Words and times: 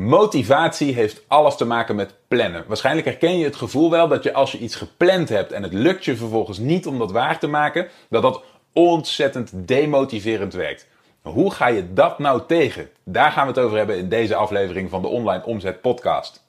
Motivatie 0.00 0.94
heeft 0.94 1.22
alles 1.26 1.56
te 1.56 1.64
maken 1.64 1.96
met 1.96 2.14
plannen. 2.28 2.64
Waarschijnlijk 2.66 3.06
herken 3.06 3.38
je 3.38 3.44
het 3.44 3.56
gevoel 3.56 3.90
wel 3.90 4.08
dat 4.08 4.22
je 4.22 4.32
als 4.32 4.52
je 4.52 4.58
iets 4.58 4.74
gepland 4.74 5.28
hebt 5.28 5.52
en 5.52 5.62
het 5.62 5.72
lukt 5.72 6.04
je 6.04 6.16
vervolgens 6.16 6.58
niet 6.58 6.86
om 6.86 6.98
dat 6.98 7.12
waar 7.12 7.38
te 7.38 7.46
maken, 7.46 7.88
dat 8.10 8.22
dat 8.22 8.42
ontzettend 8.72 9.50
demotiverend 9.54 10.52
werkt. 10.52 10.86
Hoe 11.22 11.50
ga 11.50 11.66
je 11.66 11.92
dat 11.92 12.18
nou 12.18 12.42
tegen? 12.46 12.88
Daar 13.04 13.32
gaan 13.32 13.46
we 13.46 13.52
het 13.52 13.62
over 13.62 13.76
hebben 13.76 13.98
in 13.98 14.08
deze 14.08 14.34
aflevering 14.34 14.90
van 14.90 15.02
de 15.02 15.08
Online 15.08 15.44
Omzet 15.44 15.80
Podcast. 15.80 16.44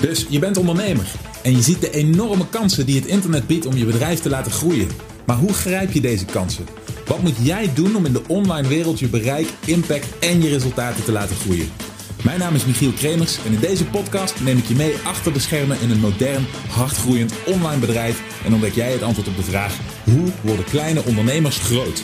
Dus 0.00 0.26
je 0.28 0.38
bent 0.38 0.56
ondernemer 0.56 1.12
en 1.42 1.52
je 1.52 1.62
ziet 1.62 1.80
de 1.80 1.90
enorme 1.90 2.48
kansen 2.48 2.86
die 2.86 3.00
het 3.00 3.08
internet 3.08 3.46
biedt 3.46 3.66
om 3.66 3.76
je 3.76 3.84
bedrijf 3.84 4.20
te 4.20 4.28
laten 4.28 4.52
groeien. 4.52 4.88
Maar 5.26 5.36
hoe 5.36 5.52
grijp 5.52 5.92
je 5.92 6.00
deze 6.00 6.24
kansen? 6.24 6.66
Wat 7.06 7.22
moet 7.22 7.36
jij 7.46 7.74
doen 7.74 7.96
om 7.96 8.06
in 8.06 8.12
de 8.12 8.22
online 8.28 8.68
wereld 8.68 8.98
je 8.98 9.08
bereik, 9.08 9.48
impact 9.66 10.18
en 10.18 10.42
je 10.42 10.48
resultaten 10.48 11.04
te 11.04 11.12
laten 11.12 11.36
groeien? 11.36 11.87
Mijn 12.24 12.38
naam 12.38 12.54
is 12.54 12.64
Michiel 12.64 12.92
Kremers 12.92 13.38
en 13.44 13.52
in 13.52 13.60
deze 13.60 13.84
podcast 13.84 14.40
neem 14.40 14.58
ik 14.58 14.64
je 14.64 14.74
mee 14.74 14.96
achter 15.04 15.32
de 15.32 15.38
schermen 15.38 15.80
in 15.80 15.90
een 15.90 16.00
modern, 16.00 16.46
hardgroeiend 16.68 17.34
online 17.46 17.80
bedrijf 17.80 18.22
en 18.44 18.52
ontdek 18.52 18.74
jij 18.74 18.92
het 18.92 19.02
antwoord 19.02 19.28
op 19.28 19.36
de 19.36 19.42
vraag: 19.42 19.78
hoe 20.04 20.32
worden 20.42 20.64
kleine 20.64 21.04
ondernemers 21.04 21.58
groot? 21.58 22.02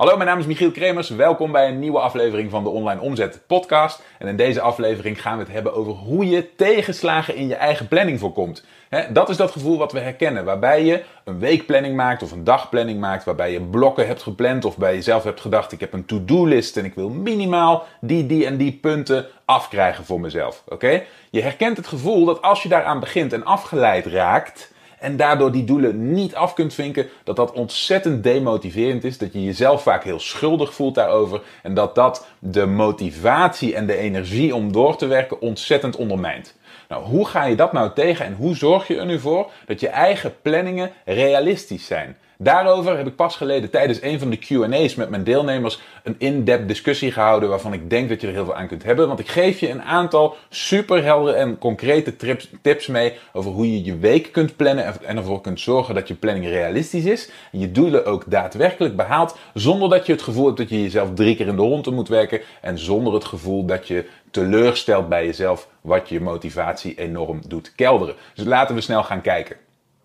Hallo, 0.00 0.16
mijn 0.16 0.28
naam 0.28 0.38
is 0.38 0.46
Michiel 0.46 0.70
Kremers. 0.70 1.08
Welkom 1.08 1.52
bij 1.52 1.68
een 1.68 1.78
nieuwe 1.78 1.98
aflevering 1.98 2.50
van 2.50 2.62
de 2.62 2.68
Online 2.68 3.00
Omzet 3.00 3.40
Podcast. 3.46 4.02
En 4.18 4.28
in 4.28 4.36
deze 4.36 4.60
aflevering 4.60 5.22
gaan 5.22 5.36
we 5.36 5.42
het 5.42 5.52
hebben 5.52 5.74
over 5.74 5.92
hoe 5.92 6.28
je 6.28 6.54
tegenslagen 6.54 7.34
in 7.34 7.48
je 7.48 7.54
eigen 7.54 7.88
planning 7.88 8.20
voorkomt. 8.20 8.64
dat 9.12 9.28
is 9.28 9.36
dat 9.36 9.50
gevoel 9.50 9.78
wat 9.78 9.92
we 9.92 9.98
herkennen, 9.98 10.44
waarbij 10.44 10.84
je 10.84 11.02
een 11.24 11.38
weekplanning 11.38 11.96
maakt 11.96 12.22
of 12.22 12.32
een 12.32 12.44
dagplanning 12.44 13.00
maakt, 13.00 13.24
waarbij 13.24 13.52
je 13.52 13.60
blokken 13.60 14.06
hebt 14.06 14.22
gepland 14.22 14.64
of 14.64 14.76
bij 14.76 14.94
jezelf 14.94 15.24
hebt 15.24 15.40
gedacht: 15.40 15.72
ik 15.72 15.80
heb 15.80 15.92
een 15.92 16.06
to-do-list 16.06 16.76
en 16.76 16.84
ik 16.84 16.94
wil 16.94 17.08
minimaal 17.08 17.86
die, 18.00 18.26
die 18.26 18.46
en 18.46 18.56
die 18.56 18.72
punten 18.72 19.26
afkrijgen 19.44 20.04
voor 20.04 20.20
mezelf. 20.20 20.62
Oké? 20.68 21.02
Je 21.30 21.42
herkent 21.42 21.76
het 21.76 21.86
gevoel 21.86 22.24
dat 22.24 22.42
als 22.42 22.62
je 22.62 22.68
daaraan 22.68 23.00
begint 23.00 23.32
en 23.32 23.44
afgeleid 23.44 24.06
raakt 24.06 24.72
en 25.00 25.16
daardoor 25.16 25.52
die 25.52 25.64
doelen 25.64 26.12
niet 26.12 26.34
af 26.34 26.54
kunt 26.54 26.74
vinken, 26.74 27.08
dat 27.24 27.36
dat 27.36 27.52
ontzettend 27.52 28.22
demotiverend 28.22 29.04
is, 29.04 29.18
dat 29.18 29.32
je 29.32 29.44
jezelf 29.44 29.82
vaak 29.82 30.04
heel 30.04 30.20
schuldig 30.20 30.74
voelt 30.74 30.94
daarover 30.94 31.42
en 31.62 31.74
dat 31.74 31.94
dat 31.94 32.26
de 32.38 32.66
motivatie 32.66 33.74
en 33.74 33.86
de 33.86 33.96
energie 33.96 34.54
om 34.54 34.72
door 34.72 34.96
te 34.96 35.06
werken 35.06 35.40
ontzettend 35.40 35.96
ondermijnt. 35.96 36.58
Nou, 36.90 37.04
hoe 37.04 37.26
ga 37.26 37.44
je 37.44 37.56
dat 37.56 37.72
nou 37.72 37.90
tegen 37.94 38.24
en 38.24 38.34
hoe 38.34 38.56
zorg 38.56 38.86
je 38.86 38.96
er 38.96 39.06
nu 39.06 39.18
voor 39.18 39.50
dat 39.66 39.80
je 39.80 39.88
eigen 39.88 40.40
planningen 40.42 40.90
realistisch 41.04 41.86
zijn? 41.86 42.16
Daarover 42.42 42.96
heb 42.96 43.06
ik 43.06 43.16
pas 43.16 43.36
geleden 43.36 43.70
tijdens 43.70 44.02
een 44.02 44.18
van 44.18 44.30
de 44.30 44.38
QA's 44.38 44.94
met 44.94 45.10
mijn 45.10 45.24
deelnemers 45.24 45.80
een 46.02 46.14
in-depth 46.18 46.68
discussie 46.68 47.12
gehouden 47.12 47.48
waarvan 47.48 47.72
ik 47.72 47.90
denk 47.90 48.08
dat 48.08 48.20
je 48.20 48.26
er 48.26 48.32
heel 48.32 48.44
veel 48.44 48.54
aan 48.54 48.66
kunt 48.66 48.82
hebben. 48.82 49.06
Want 49.06 49.18
ik 49.18 49.28
geef 49.28 49.60
je 49.60 49.70
een 49.70 49.82
aantal 49.82 50.36
superheldere 50.48 51.36
en 51.36 51.58
concrete 51.58 52.38
tips 52.62 52.86
mee 52.86 53.12
over 53.32 53.50
hoe 53.50 53.72
je 53.72 53.84
je 53.84 53.98
week 53.98 54.32
kunt 54.32 54.56
plannen 54.56 55.04
en 55.04 55.16
ervoor 55.16 55.40
kunt 55.40 55.60
zorgen 55.60 55.94
dat 55.94 56.08
je 56.08 56.14
planning 56.14 56.46
realistisch 56.46 57.04
is. 57.04 57.30
En 57.52 57.58
je 57.58 57.70
doelen 57.72 58.06
ook 58.06 58.24
daadwerkelijk 58.26 58.96
behaalt 58.96 59.36
zonder 59.54 59.88
dat 59.88 60.06
je 60.06 60.12
het 60.12 60.22
gevoel 60.22 60.46
hebt 60.46 60.58
dat 60.58 60.68
je 60.68 60.82
jezelf 60.82 61.14
drie 61.14 61.36
keer 61.36 61.46
in 61.46 61.56
de 61.56 61.62
hond 61.62 61.90
moet 61.90 62.08
werken 62.08 62.40
en 62.60 62.78
zonder 62.78 63.14
het 63.14 63.24
gevoel 63.24 63.64
dat 63.64 63.88
je 63.88 64.04
teleurstelt 64.30 65.08
bij 65.08 65.26
jezelf 65.26 65.68
wat 65.80 66.08
je 66.08 66.20
motivatie 66.20 66.94
enorm 66.94 67.40
doet 67.46 67.74
kelderen. 67.74 68.14
Dus 68.34 68.44
laten 68.44 68.74
we 68.74 68.80
snel 68.80 69.02
gaan 69.02 69.20
kijken. 69.20 69.56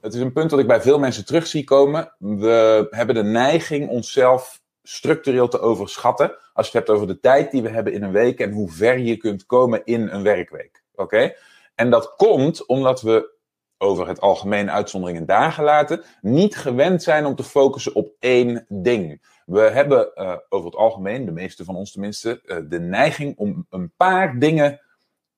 Het 0.02 0.14
is 0.14 0.20
een 0.20 0.34
punt 0.34 0.50
dat 0.50 0.60
ik 0.60 0.68
bij 0.68 0.82
veel 0.82 1.00
mensen 1.00 1.26
terug 1.26 1.48
zie 1.48 1.64
komen. 1.64 2.14
We 2.18 2.88
hebben 2.90 3.16
de 3.16 3.24
neiging 3.24 3.90
onszelf 3.90 4.62
structureel 4.84 5.48
te 5.48 5.60
overschatten. 5.60 6.38
Als 6.54 6.72
je 6.72 6.78
het 6.78 6.88
hebt 6.88 6.90
over 6.90 7.08
de 7.08 7.20
tijd 7.20 7.52
die 7.52 7.62
we 7.62 7.70
hebben 7.70 7.94
in 7.94 8.04
een 8.04 8.12
week 8.12 8.40
en 8.40 8.52
hoe 8.52 8.72
ver 8.72 9.00
je 9.00 9.18
kunt 9.18 9.46
komen 9.46 9.82
in 9.84 10.08
een 10.10 10.24
werkweek. 10.24 10.84
Oké? 10.96 11.34
En 11.76 11.90
dat 11.90 12.16
komt 12.16 12.66
omdat 12.66 13.02
we 13.02 13.34
over 13.78 14.08
het 14.08 14.22
algemeen 14.22 14.72
uitzonderingen 14.72 15.26
dagen 15.26 15.64
laten, 15.64 16.04
niet 16.22 16.56
gewend 16.56 17.04
zijn 17.04 17.26
om 17.26 17.36
te 17.36 17.44
focussen 17.44 17.96
op 17.96 18.14
één 18.20 18.66
ding. 18.70 19.22
We 19.46 19.60
hebben 19.60 20.12
uh, 20.16 20.36
over 20.50 20.66
het 20.66 20.76
algemeen, 20.76 21.26
de 21.26 21.32
meeste 21.32 21.64
van 21.64 21.76
ons 21.76 21.92
tenminste, 21.92 22.42
uh, 22.46 22.58
de 22.70 22.80
neiging 22.80 23.38
om 23.38 23.66
een 23.70 23.92
paar 23.98 24.40
dingen 24.40 24.80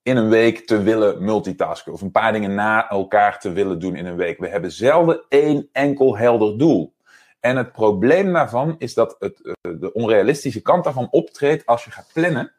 in 0.03 0.17
een 0.17 0.29
week 0.29 0.67
te 0.67 0.81
willen 0.81 1.23
multitasken. 1.23 1.93
Of 1.93 2.01
een 2.01 2.11
paar 2.11 2.31
dingen 2.31 2.55
na 2.55 2.89
elkaar 2.89 3.39
te 3.39 3.51
willen 3.51 3.79
doen 3.79 3.95
in 3.95 4.05
een 4.05 4.15
week. 4.15 4.39
We 4.39 4.47
hebben 4.47 4.71
zelden 4.71 5.25
één 5.29 5.69
enkel 5.71 6.17
helder 6.17 6.57
doel. 6.57 6.95
En 7.39 7.57
het 7.57 7.71
probleem 7.71 8.33
daarvan 8.33 8.75
is 8.77 8.93
dat 8.93 9.15
het, 9.19 9.41
eh, 9.41 9.53
de 9.79 9.93
onrealistische 9.93 10.61
kant 10.61 10.83
daarvan 10.83 11.07
optreedt 11.11 11.65
als 11.65 11.83
je 11.83 11.91
gaat 11.91 12.09
plannen. 12.13 12.51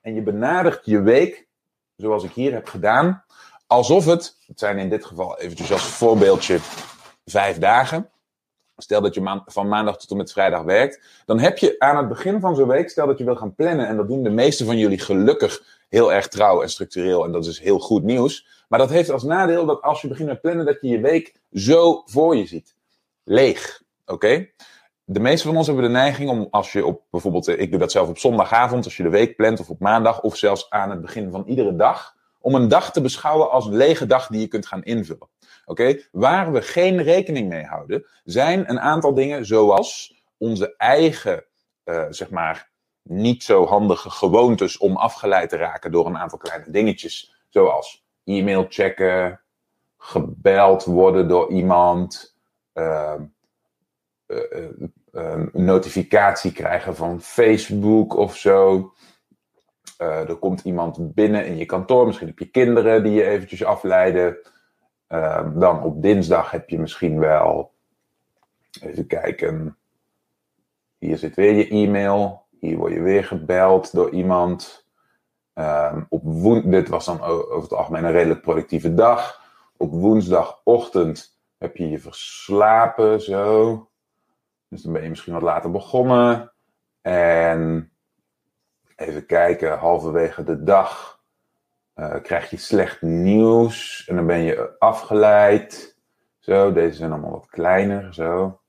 En 0.00 0.14
je 0.14 0.22
benadert 0.22 0.84
je 0.84 1.02
week, 1.02 1.48
zoals 1.96 2.24
ik 2.24 2.32
hier 2.32 2.52
heb 2.52 2.68
gedaan, 2.68 3.23
alsof 3.66 4.04
het, 4.04 4.36
het 4.46 4.58
zijn 4.58 4.78
in 4.78 4.88
dit 4.88 5.04
geval 5.04 5.38
eventjes 5.38 5.72
als 5.72 5.82
voorbeeldje 5.82 6.58
vijf 7.24 7.58
dagen. 7.58 8.10
Stel 8.76 9.00
dat 9.00 9.14
je 9.14 9.42
van 9.46 9.68
maandag 9.68 9.96
tot 9.98 10.10
en 10.10 10.16
met 10.16 10.32
vrijdag 10.32 10.62
werkt. 10.62 11.22
Dan 11.26 11.38
heb 11.38 11.58
je 11.58 11.78
aan 11.78 11.96
het 11.96 12.08
begin 12.08 12.40
van 12.40 12.56
zo'n 12.56 12.68
week, 12.68 12.90
stel 12.90 13.06
dat 13.06 13.18
je 13.18 13.24
wil 13.24 13.36
gaan 13.36 13.54
plannen. 13.54 13.88
En 13.88 13.96
dat 13.96 14.08
doen 14.08 14.22
de 14.22 14.30
meeste 14.30 14.64
van 14.64 14.78
jullie 14.78 14.98
gelukkig 14.98 15.62
heel 15.88 16.12
erg 16.12 16.28
trouw 16.28 16.62
en 16.62 16.70
structureel. 16.70 17.24
En 17.24 17.32
dat 17.32 17.46
is 17.46 17.60
heel 17.60 17.78
goed 17.78 18.02
nieuws. 18.02 18.64
Maar 18.68 18.78
dat 18.78 18.90
heeft 18.90 19.10
als 19.10 19.22
nadeel 19.22 19.66
dat 19.66 19.82
als 19.82 20.02
je 20.02 20.08
begint 20.08 20.28
met 20.28 20.40
plannen, 20.40 20.66
dat 20.66 20.78
je 20.80 20.88
je 20.88 21.00
week 21.00 21.34
zo 21.52 22.02
voor 22.04 22.36
je 22.36 22.46
ziet. 22.46 22.74
Leeg. 23.24 23.82
Oké? 24.06 24.48
De 25.04 25.20
meeste 25.20 25.46
van 25.46 25.56
ons 25.56 25.66
hebben 25.66 25.84
de 25.84 25.90
neiging 25.90 26.30
om, 26.30 26.48
als 26.50 26.72
je 26.72 26.86
op 26.86 27.02
bijvoorbeeld, 27.10 27.48
ik 27.48 27.70
doe 27.70 27.78
dat 27.78 27.92
zelf 27.92 28.08
op 28.08 28.18
zondagavond, 28.18 28.84
als 28.84 28.96
je 28.96 29.02
de 29.02 29.08
week 29.08 29.36
plant, 29.36 29.60
of 29.60 29.70
op 29.70 29.80
maandag, 29.80 30.20
of 30.20 30.36
zelfs 30.36 30.70
aan 30.70 30.90
het 30.90 31.00
begin 31.00 31.30
van 31.30 31.44
iedere 31.46 31.76
dag, 31.76 32.13
om 32.44 32.54
een 32.54 32.68
dag 32.68 32.92
te 32.92 33.00
beschouwen 33.00 33.50
als 33.50 33.66
een 33.66 33.76
lege 33.76 34.06
dag 34.06 34.26
die 34.26 34.40
je 34.40 34.48
kunt 34.48 34.66
gaan 34.66 34.82
invullen. 34.82 35.28
Oké? 35.64 36.00
Waar 36.12 36.52
we 36.52 36.62
geen 36.62 37.02
rekening 37.02 37.48
mee 37.48 37.64
houden, 37.64 38.06
zijn 38.24 38.70
een 38.70 38.80
aantal 38.80 39.14
dingen 39.14 39.46
zoals 39.46 40.22
onze 40.38 40.74
eigen, 40.76 41.44
uh, 41.84 42.04
zeg 42.08 42.30
maar, 42.30 42.70
niet 43.02 43.42
zo 43.42 43.66
handige 43.66 44.10
gewoontes 44.10 44.78
om 44.78 44.96
afgeleid 44.96 45.48
te 45.48 45.56
raken 45.56 45.92
door 45.92 46.06
een 46.06 46.18
aantal 46.18 46.38
kleine 46.38 46.70
dingetjes. 46.70 47.34
Zoals 47.48 48.04
e-mail 48.24 48.66
checken, 48.68 49.40
gebeld 49.98 50.84
worden 50.84 51.28
door 51.28 51.50
iemand, 51.50 52.36
uh, 52.74 53.14
uh, 54.26 54.38
uh, 55.12 55.42
notificatie 55.52 56.52
krijgen 56.52 56.96
van 56.96 57.20
Facebook 57.20 58.16
of 58.16 58.36
zo. 58.36 58.92
Er 60.04 60.36
komt 60.36 60.64
iemand 60.64 61.14
binnen 61.14 61.46
in 61.46 61.56
je 61.56 61.66
kantoor, 61.66 62.06
misschien 62.06 62.28
heb 62.28 62.38
je 62.38 62.50
kinderen 62.50 63.02
die 63.02 63.12
je 63.12 63.24
eventjes 63.24 63.64
afleiden. 63.64 64.36
Ehm, 65.06 65.58
dan 65.58 65.82
op 65.82 66.02
dinsdag 66.02 66.50
heb 66.50 66.68
je 66.68 66.78
misschien 66.78 67.18
wel, 67.18 67.72
even 68.80 69.06
kijken, 69.06 69.76
hier 70.98 71.18
zit 71.18 71.34
weer 71.34 71.54
je 71.54 71.68
e-mail. 71.68 72.46
Hier 72.60 72.76
word 72.76 72.92
je 72.92 73.00
weer 73.00 73.24
gebeld 73.24 73.92
door 73.92 74.10
iemand. 74.10 74.86
Um, 75.54 76.06
op 76.08 76.22
woen 76.24 76.70
dit 76.70 76.88
was 76.88 77.04
dan 77.04 77.20
over 77.20 77.62
het 77.62 77.72
algemeen 77.72 78.04
een 78.04 78.12
redelijk 78.12 78.40
productieve 78.40 78.94
dag. 78.94 79.42
Op 79.76 79.92
woensdagochtend 79.92 81.40
heb 81.58 81.76
je 81.76 81.88
je 81.88 81.98
verslapen, 81.98 83.20
zo. 83.20 83.88
Dus 84.68 84.82
dan 84.82 84.92
ben 84.92 85.02
je 85.02 85.08
misschien 85.08 85.32
wat 85.32 85.42
later 85.42 85.70
begonnen. 85.70 86.52
En 87.00 87.92
even 88.96 89.26
kijken, 89.26 89.78
halverwege 89.78 90.42
de 90.42 90.62
dag 90.62 91.20
uh, 91.96 92.14
krijg 92.22 92.50
je 92.50 92.56
slecht 92.56 93.02
nieuws. 93.02 94.04
En 94.06 94.16
dan 94.16 94.26
ben 94.26 94.42
je 94.42 94.78
afgeleid. 94.78 95.98
Zo, 96.38 96.72
deze 96.72 96.96
zijn 96.96 97.12
allemaal 97.12 97.30
wat 97.30 97.46
kleiner, 97.46 98.14
zo. 98.14 98.60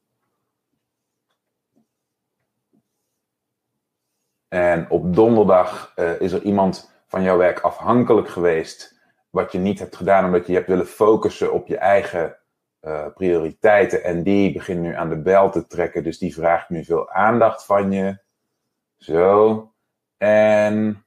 En 4.47 4.90
op 4.90 5.16
donderdag 5.16 5.94
uh, 5.96 6.22
is 6.22 6.32
er 6.32 6.41
iemand 6.41 6.94
van 7.08 7.23
jouw 7.23 7.38
werk 7.38 7.59
afhankelijk 7.59 8.29
geweest. 8.29 9.00
Wat 9.29 9.52
je 9.52 9.58
niet 9.58 9.79
hebt 9.79 9.96
gedaan 9.96 10.26
omdat 10.26 10.47
je 10.47 10.53
hebt 10.53 10.67
willen 10.67 10.88
focussen 10.88 11.53
op 11.53 11.67
je 11.67 11.78
eigen 11.78 12.38
uh, 12.82 13.08
prioriteiten. 13.14 14.03
En 14.03 14.23
die 14.23 14.53
begint 14.53 14.82
nu 14.82 14.94
aan 14.96 15.09
de 15.09 15.22
bel 15.22 15.52
te 15.52 15.67
trekken. 15.67 16.03
Dus 16.03 16.17
die 16.17 16.34
vraagt 16.34 16.70
nu 16.70 16.84
veel 16.84 17.09
aandacht 17.09 17.66
van 17.66 17.91
je. 17.91 18.17
Zo. 18.97 19.75
En 20.17 21.06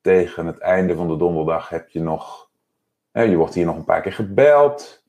tegen 0.00 0.46
het 0.46 0.58
einde 0.58 0.94
van 0.94 1.08
de 1.08 1.16
donderdag 1.16 1.68
heb 1.68 1.88
je 1.88 2.00
nog. 2.00 2.50
je 3.12 3.36
wordt 3.36 3.54
hier 3.54 3.64
nog 3.64 3.76
een 3.76 3.84
paar 3.84 4.02
keer 4.02 4.12
gebeld. 4.12 5.04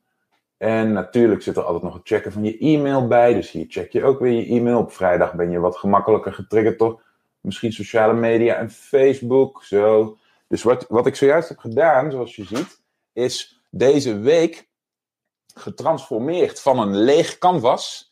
En 0.56 0.92
natuurlijk 0.92 1.42
zit 1.42 1.56
er 1.56 1.62
altijd 1.62 1.82
nog 1.82 1.94
het 1.94 2.08
checken 2.08 2.32
van 2.32 2.44
je 2.44 2.58
e-mail 2.58 3.06
bij. 3.06 3.34
Dus 3.34 3.50
hier 3.50 3.66
check 3.68 3.92
je 3.92 4.04
ook 4.04 4.18
weer 4.18 4.32
je 4.32 4.46
e-mail. 4.46 4.78
Op 4.78 4.92
vrijdag 4.92 5.34
ben 5.34 5.50
je 5.50 5.58
wat 5.58 5.76
gemakkelijker 5.76 6.32
getriggerd 6.32 6.78
door 6.78 7.02
misschien 7.40 7.72
sociale 7.72 8.12
media 8.12 8.54
en 8.54 8.70
Facebook. 8.70 9.64
Zo. 9.64 10.16
Dus 10.48 10.62
wat, 10.62 10.86
wat 10.88 11.06
ik 11.06 11.16
zojuist 11.16 11.48
heb 11.48 11.58
gedaan, 11.58 12.10
zoals 12.10 12.36
je 12.36 12.44
ziet, 12.44 12.82
is 13.12 13.62
deze 13.70 14.18
week 14.18 14.68
getransformeerd 15.54 16.60
van 16.60 16.78
een 16.78 16.96
leeg 16.96 17.38
canvas 17.38 18.07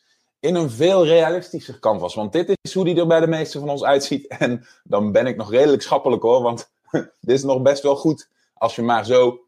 in 0.47 0.55
een 0.55 0.69
veel 0.69 1.05
realistischer 1.05 1.79
canvas. 1.79 2.15
Want 2.15 2.31
dit 2.31 2.57
is 2.61 2.73
hoe 2.73 2.85
die 2.85 2.99
er 2.99 3.07
bij 3.07 3.19
de 3.19 3.27
meeste 3.27 3.59
van 3.59 3.69
ons 3.69 3.83
uitziet. 3.83 4.27
En 4.37 4.65
dan 4.83 5.11
ben 5.11 5.27
ik 5.27 5.35
nog 5.35 5.51
redelijk 5.51 5.81
schappelijk 5.81 6.21
hoor, 6.21 6.41
want 6.41 6.71
dit 6.91 7.35
is 7.35 7.43
nog 7.43 7.61
best 7.61 7.83
wel 7.83 7.95
goed 7.95 8.29
als 8.53 8.75
je 8.75 8.81
maar 8.81 9.05
zo 9.05 9.39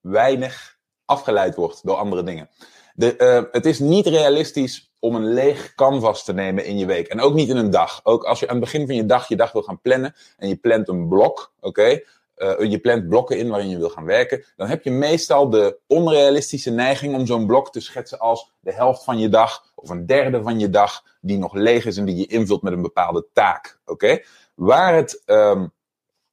weinig 0.00 0.78
afgeleid 1.04 1.54
wordt 1.54 1.86
door 1.86 1.96
andere 1.96 2.22
dingen. 2.22 2.48
De, 2.94 3.14
uh, 3.18 3.52
het 3.52 3.66
is 3.66 3.78
niet 3.78 4.06
realistisch 4.06 4.92
om 4.98 5.14
een 5.14 5.32
leeg 5.32 5.74
canvas 5.74 6.24
te 6.24 6.32
nemen 6.32 6.64
in 6.64 6.78
je 6.78 6.86
week. 6.86 7.06
En 7.06 7.20
ook 7.20 7.34
niet 7.34 7.48
in 7.48 7.56
een 7.56 7.70
dag. 7.70 8.00
Ook 8.02 8.24
als 8.24 8.40
je 8.40 8.48
aan 8.48 8.56
het 8.56 8.64
begin 8.64 8.86
van 8.86 8.94
je 8.94 9.06
dag 9.06 9.28
je 9.28 9.36
dag 9.36 9.52
wil 9.52 9.62
gaan 9.62 9.80
plannen 9.80 10.14
en 10.36 10.48
je 10.48 10.56
plant 10.56 10.88
een 10.88 11.08
blok, 11.08 11.52
oké? 11.60 12.00
Uh, 12.38 12.70
je 12.70 12.78
plant 12.78 13.08
blokken 13.08 13.38
in 13.38 13.48
waarin 13.48 13.68
je 13.68 13.78
wil 13.78 13.88
gaan 13.88 14.04
werken, 14.04 14.44
dan 14.56 14.68
heb 14.68 14.84
je 14.84 14.90
meestal 14.90 15.50
de 15.50 15.78
onrealistische 15.86 16.70
neiging 16.70 17.14
om 17.14 17.26
zo'n 17.26 17.46
blok 17.46 17.72
te 17.72 17.80
schetsen 17.80 18.18
als 18.18 18.52
de 18.60 18.72
helft 18.72 19.04
van 19.04 19.18
je 19.18 19.28
dag 19.28 19.72
of 19.74 19.90
een 19.90 20.06
derde 20.06 20.42
van 20.42 20.58
je 20.58 20.70
dag 20.70 21.02
die 21.20 21.38
nog 21.38 21.54
leeg 21.54 21.84
is 21.84 21.96
en 21.96 22.04
die 22.04 22.16
je 22.16 22.26
invult 22.26 22.62
met 22.62 22.72
een 22.72 22.82
bepaalde 22.82 23.26
taak. 23.32 23.78
Oké? 23.84 24.18
Waar, 24.54 25.14
um, 25.26 25.72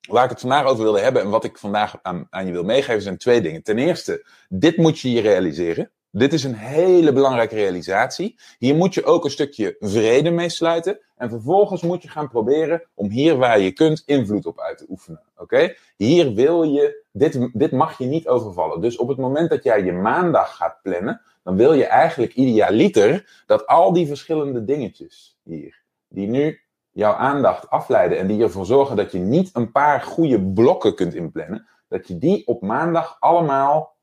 waar 0.10 0.24
ik 0.24 0.30
het 0.30 0.40
vandaag 0.40 0.66
over 0.66 0.84
wilde 0.84 1.00
hebben 1.00 1.22
en 1.22 1.30
wat 1.30 1.44
ik 1.44 1.58
vandaag 1.58 1.96
aan, 2.02 2.28
aan 2.30 2.46
je 2.46 2.52
wil 2.52 2.64
meegeven 2.64 3.02
zijn 3.02 3.18
twee 3.18 3.42
dingen. 3.42 3.64
Ten 3.64 3.78
eerste, 3.78 4.26
dit 4.50 4.78
moet 4.78 5.00
je 5.00 5.12
je 5.12 5.22
realiseren. 5.22 5.92
Dit 6.18 6.34
is 6.34 6.44
een 6.44 6.56
hele 6.56 7.14
belangrijke 7.14 7.56
realisatie. 7.56 8.40
Hier 8.58 8.76
moet 8.76 8.94
je 8.94 9.04
ook 9.04 9.24
een 9.24 9.32
stukje 9.32 9.76
vrede 9.80 10.30
mee 10.30 10.50
sluiten. 10.50 11.00
En 11.16 11.30
vervolgens 11.30 11.82
moet 11.82 12.02
je 12.02 12.10
gaan 12.10 12.30
proberen 12.30 12.84
om 12.94 13.10
hier 13.10 13.38
waar 13.38 13.60
je 13.60 13.72
kunt 13.72 14.04
invloed 14.06 14.46
op 14.46 14.60
uit 14.60 14.78
te 14.78 14.86
oefenen. 14.90 15.22
Oké? 15.38 15.76
Hier 15.98 16.34
wil 16.34 16.64
je, 16.64 17.04
dit, 17.12 17.50
dit 17.54 17.72
mag 17.72 17.98
je 17.98 18.06
niet 18.06 18.28
overvallen. 18.28 18.82
Dus 18.82 18.98
op 18.98 19.08
het 19.08 19.18
moment 19.18 19.50
dat 19.50 19.64
jij 19.64 19.84
je 19.84 19.92
maandag 19.92 20.56
gaat 20.56 20.80
plannen, 20.82 21.22
dan 21.44 21.56
wil 21.56 21.74
je 21.74 21.86
eigenlijk 21.86 22.34
idealiter 22.34 23.44
dat 23.46 23.68
al 23.68 23.94
die 23.94 24.08
verschillende 24.08 24.64
dingetjes 24.64 25.38
hier, 25.44 25.82
die 26.08 26.28
nu 26.28 26.60
jouw 26.92 27.14
aandacht 27.14 27.70
afleiden 27.70 28.18
en 28.18 28.28
die 28.28 28.44
ervoor 28.44 28.66
zorgen 28.66 28.96
dat 28.96 29.12
je 29.12 29.20
niet 29.20 29.50
een 29.54 29.72
paar 29.72 30.02
goede 30.02 30.42
blokken 30.42 30.96
kunt 30.96 31.14
inplannen, 31.14 31.68
dat 31.88 32.08
je 32.08 32.18
die 32.18 32.48
op 32.48 32.62
maandag 32.62 33.18
allemaal 33.20 33.96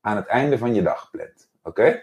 aan 0.00 0.16
het 0.16 0.26
einde 0.26 0.58
van 0.58 0.74
je 0.74 0.82
dag 0.82 1.10
plant. 1.10 1.49
Oké? 1.62 2.02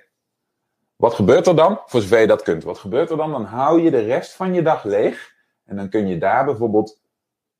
Wat 0.96 1.14
gebeurt 1.14 1.48
er 1.48 1.56
dan? 1.56 1.82
Voor 1.86 2.02
zover 2.02 2.20
je 2.20 2.28
dat 2.28 2.42
kunt. 2.42 2.64
Wat 2.64 2.78
gebeurt 2.78 3.10
er 3.10 3.18
dan? 3.18 3.32
Dan 3.32 3.46
hou 3.46 3.82
je 3.82 3.92
de 3.92 4.00
rest 4.00 4.34
van 4.34 4.54
je 4.54 4.62
dag 4.62 4.84
leeg. 4.84 5.36
En 5.66 5.76
dan 5.76 5.90
kun 5.90 6.08
je 6.08 6.18
daar 6.18 6.46
bijvoorbeeld 6.46 7.00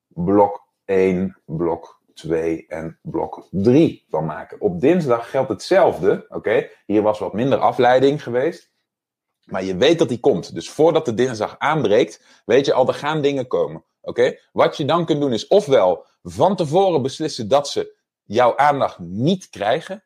blok 0.08 0.68
1, 0.86 1.38
blok 1.46 2.02
2 2.14 2.66
en 2.68 3.00
blok 3.02 3.48
3 3.52 4.06
van 4.10 4.26
maken. 4.26 4.62
Op 4.62 4.82
dinsdag 4.82 5.30
geldt 5.30 5.50
hetzelfde. 5.50 6.26
Oké? 6.30 6.70
Hier 6.86 7.02
was 7.02 7.20
wat 7.20 7.34
minder 7.34 7.58
afleiding 7.58 8.24
geweest. 8.24 8.72
Maar 9.44 9.64
je 9.64 9.78
weet 9.78 10.00
dat 10.00 10.10
die 10.10 10.20
komt. 10.20 10.54
Dus 10.54 10.70
voordat 10.70 11.06
de 11.06 11.14
dinsdag 11.14 11.56
aanbreekt, 11.58 12.42
weet 12.46 12.66
je 12.66 12.74
al, 12.74 12.88
er 12.88 12.94
gaan 12.94 13.22
dingen 13.22 13.48
komen. 13.48 13.84
Oké? 14.02 14.40
Wat 14.52 14.78
je 14.78 14.86
dan 14.86 15.06
kunt 15.06 15.22
doen 15.22 15.34
is 15.34 15.48
ofwel 15.48 16.06
van 16.24 16.56
tevoren 16.56 17.02
beslissen 17.02 17.48
dat 17.48 17.70
ze 17.70 17.96
jouw 18.24 18.58
aandacht 18.58 19.00
niet 19.00 19.50
krijgen. 19.50 20.04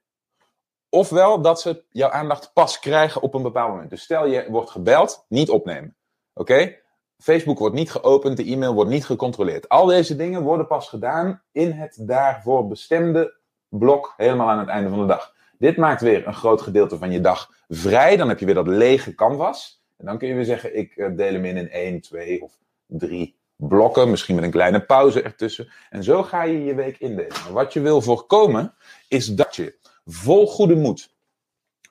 Ofwel 0.93 1.41
dat 1.41 1.61
ze 1.61 1.83
jouw 1.89 2.09
aandacht 2.09 2.51
pas 2.53 2.79
krijgen 2.79 3.21
op 3.21 3.33
een 3.33 3.41
bepaald 3.41 3.69
moment. 3.69 3.89
Dus 3.89 4.01
stel 4.01 4.25
je 4.27 4.45
wordt 4.49 4.69
gebeld, 4.69 5.25
niet 5.27 5.49
opnemen. 5.49 5.95
Oké? 6.33 6.75
Facebook 7.17 7.59
wordt 7.59 7.75
niet 7.75 7.91
geopend, 7.91 8.37
de 8.37 8.45
e-mail 8.45 8.73
wordt 8.73 8.89
niet 8.89 9.05
gecontroleerd. 9.05 9.69
Al 9.69 9.85
deze 9.85 10.15
dingen 10.15 10.41
worden 10.41 10.67
pas 10.67 10.89
gedaan 10.89 11.41
in 11.51 11.71
het 11.71 11.97
daarvoor 11.99 12.67
bestemde 12.67 13.37
blok 13.67 14.13
helemaal 14.17 14.49
aan 14.49 14.59
het 14.59 14.67
einde 14.67 14.89
van 14.89 14.99
de 14.99 15.05
dag. 15.05 15.33
Dit 15.57 15.77
maakt 15.77 16.01
weer 16.01 16.27
een 16.27 16.33
groot 16.33 16.61
gedeelte 16.61 16.97
van 16.97 17.11
je 17.11 17.21
dag 17.21 17.49
vrij. 17.67 18.17
Dan 18.17 18.29
heb 18.29 18.39
je 18.39 18.45
weer 18.45 18.55
dat 18.55 18.67
lege 18.67 19.15
canvas. 19.15 19.83
En 19.97 20.05
dan 20.05 20.17
kun 20.17 20.27
je 20.27 20.33
weer 20.33 20.45
zeggen, 20.45 20.77
ik 20.77 20.95
eh, 20.95 21.15
deel 21.15 21.33
hem 21.33 21.45
in 21.45 21.57
in 21.57 21.69
1, 21.69 22.01
2 22.01 22.41
of 22.41 22.57
3 22.85 23.39
blokken. 23.67 24.09
Misschien 24.09 24.35
met 24.35 24.43
een 24.43 24.51
kleine 24.51 24.85
pauze 24.85 25.21
ertussen. 25.21 25.71
En 25.89 26.03
zo 26.03 26.23
ga 26.23 26.43
je 26.43 26.63
je 26.63 26.75
week 26.75 26.97
indelen. 26.99 27.31
Wat 27.51 27.73
je 27.73 27.81
wil 27.81 28.01
voorkomen, 28.01 28.73
is 29.07 29.27
dat 29.27 29.55
je 29.55 29.75
vol 30.05 30.47
goede 30.47 30.75
moed 30.75 31.13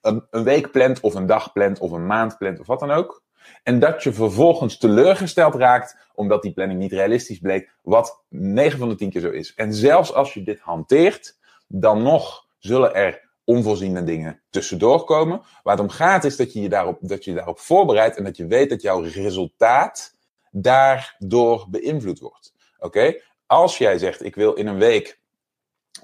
een, 0.02 0.26
een 0.30 0.44
week 0.44 0.70
plant 0.70 1.00
of 1.00 1.14
een 1.14 1.26
dag 1.26 1.52
plant 1.52 1.78
of 1.78 1.90
een 1.90 2.06
maand 2.06 2.38
plant 2.38 2.60
of 2.60 2.66
wat 2.66 2.80
dan 2.80 2.90
ook. 2.90 3.22
En 3.62 3.78
dat 3.78 4.02
je 4.02 4.12
vervolgens 4.12 4.78
teleurgesteld 4.78 5.54
raakt 5.54 5.96
omdat 6.14 6.42
die 6.42 6.52
planning 6.52 6.80
niet 6.80 6.92
realistisch 6.92 7.38
bleek, 7.38 7.72
wat 7.82 8.22
9 8.28 8.78
van 8.78 8.88
de 8.88 8.94
10 8.94 9.10
keer 9.10 9.20
zo 9.20 9.30
is. 9.30 9.54
En 9.54 9.74
zelfs 9.74 10.14
als 10.14 10.34
je 10.34 10.42
dit 10.42 10.60
hanteert, 10.60 11.38
dan 11.66 12.02
nog 12.02 12.46
zullen 12.58 12.94
er 12.94 13.28
onvoorziene 13.44 14.04
dingen 14.04 14.42
tussendoor 14.50 15.04
komen. 15.04 15.42
Waar 15.62 15.74
het 15.74 15.82
om 15.82 15.90
gaat 15.90 16.24
is 16.24 16.36
dat 16.36 16.52
je 16.52 16.60
je 16.60 16.68
daarop, 16.68 16.98
dat 17.00 17.24
je, 17.24 17.30
je 17.30 17.36
daarop 17.36 17.58
voorbereidt 17.58 18.16
en 18.16 18.24
dat 18.24 18.36
je 18.36 18.46
weet 18.46 18.70
dat 18.70 18.82
jouw 18.82 19.00
resultaat 19.00 20.16
daardoor 20.50 21.66
beïnvloed 21.70 22.18
wordt. 22.18 22.54
Oké? 22.78 23.20
Als 23.46 23.78
jij 23.78 23.98
zegt, 23.98 24.24
ik 24.24 24.34
wil 24.34 24.52
in 24.52 24.66
een 24.66 24.78
week 24.78 25.20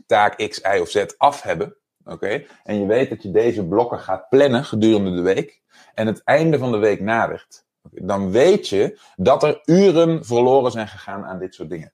taak 0.07 0.49
X, 0.49 0.59
Y 0.59 0.79
of 0.81 0.89
Z 0.89 1.05
af 1.17 1.43
hebben, 1.43 1.77
oké? 2.05 2.45
En 2.65 2.81
je 2.81 2.87
weet 2.87 3.11
dat 3.11 3.23
je 3.23 3.31
deze 3.31 3.67
blokken 3.67 3.99
gaat 3.99 4.29
plannen 4.29 4.65
gedurende 4.65 5.15
de 5.15 5.21
week 5.21 5.63
en 5.95 6.07
het 6.07 6.23
einde 6.25 6.59
van 6.59 6.73
de 6.73 6.79
week 6.79 7.01
nadert, 7.01 7.65
dan 7.91 8.31
weet 8.31 8.69
je 8.69 9.01
dat 9.17 9.43
er 9.43 9.61
uren 9.65 10.25
verloren 10.25 10.71
zijn 10.71 10.89
gegaan 10.89 11.25
aan 11.25 11.39
dit 11.39 11.55
soort 11.55 11.71
dingen. 11.71 11.93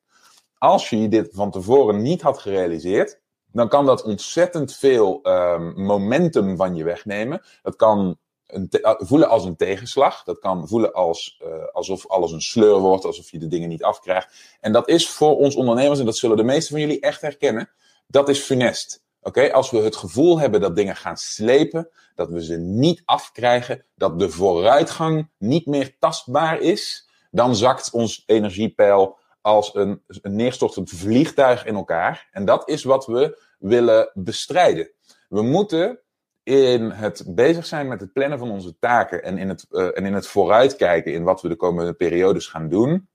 Als 0.58 0.90
je 0.90 1.08
dit 1.08 1.28
van 1.32 1.50
tevoren 1.50 2.02
niet 2.02 2.22
had 2.22 2.38
gerealiseerd, 2.38 3.20
dan 3.46 3.68
kan 3.68 3.86
dat 3.86 4.02
ontzettend 4.02 4.76
veel 4.76 5.20
um, 5.22 5.84
momentum 5.84 6.56
van 6.56 6.74
je 6.74 6.84
wegnemen. 6.84 7.42
Dat 7.62 7.76
kan 7.76 8.18
een 8.52 8.68
uh, 8.70 8.94
voelen 8.98 9.28
als 9.28 9.44
een 9.44 9.56
tegenslag. 9.56 10.22
Dat 10.22 10.38
kan 10.38 10.68
voelen 10.68 10.92
als, 10.92 11.40
uh, 11.44 11.64
alsof 11.72 12.06
alles 12.06 12.32
een 12.32 12.42
sleur 12.42 12.78
wordt, 12.78 13.04
alsof 13.04 13.30
je 13.30 13.38
de 13.38 13.48
dingen 13.48 13.68
niet 13.68 13.82
afkrijgt. 13.82 14.56
En 14.60 14.72
dat 14.72 14.88
is 14.88 15.08
voor 15.08 15.36
ons 15.36 15.54
ondernemers, 15.54 15.98
en 15.98 16.04
dat 16.04 16.16
zullen 16.16 16.36
de 16.36 16.42
meesten 16.42 16.70
van 16.70 16.80
jullie 16.80 17.00
echt 17.00 17.20
herkennen, 17.20 17.70
dat 18.06 18.28
is 18.28 18.38
funest. 18.38 19.04
Oké, 19.22 19.52
als 19.52 19.70
we 19.70 19.78
het 19.78 19.96
gevoel 19.96 20.38
hebben 20.38 20.60
dat 20.60 20.76
dingen 20.76 20.96
gaan 20.96 21.16
slepen, 21.16 21.88
dat 22.14 22.28
we 22.28 22.44
ze 22.44 22.56
niet 22.56 23.02
afkrijgen, 23.04 23.84
dat 23.94 24.18
de 24.18 24.30
vooruitgang 24.30 25.30
niet 25.38 25.66
meer 25.66 25.96
tastbaar 25.98 26.60
is, 26.60 27.08
dan 27.30 27.56
zakt 27.56 27.90
ons 27.90 28.22
energiepeil 28.26 29.18
als 29.40 29.74
een, 29.74 30.02
een 30.06 30.36
neerstortend 30.36 30.90
vliegtuig 30.90 31.64
in 31.64 31.74
elkaar. 31.74 32.28
En 32.32 32.44
dat 32.44 32.68
is 32.68 32.84
wat 32.84 33.06
we 33.06 33.42
willen 33.58 34.10
bestrijden. 34.14 34.90
We 35.28 35.42
moeten 35.42 36.00
in 36.42 36.90
het 36.90 37.24
bezig 37.26 37.66
zijn 37.66 37.88
met 37.88 38.00
het 38.00 38.12
plannen 38.12 38.38
van 38.38 38.50
onze 38.50 38.78
taken 38.78 39.22
en 39.22 39.38
in 39.38 39.48
het, 39.48 39.66
uh, 39.70 39.84
en 39.84 40.06
in 40.06 40.14
het 40.14 40.26
vooruitkijken 40.26 41.12
in 41.12 41.22
wat 41.22 41.42
we 41.42 41.48
de 41.48 41.56
komende 41.56 41.92
periodes 41.92 42.46
gaan 42.46 42.68
doen, 42.68 43.08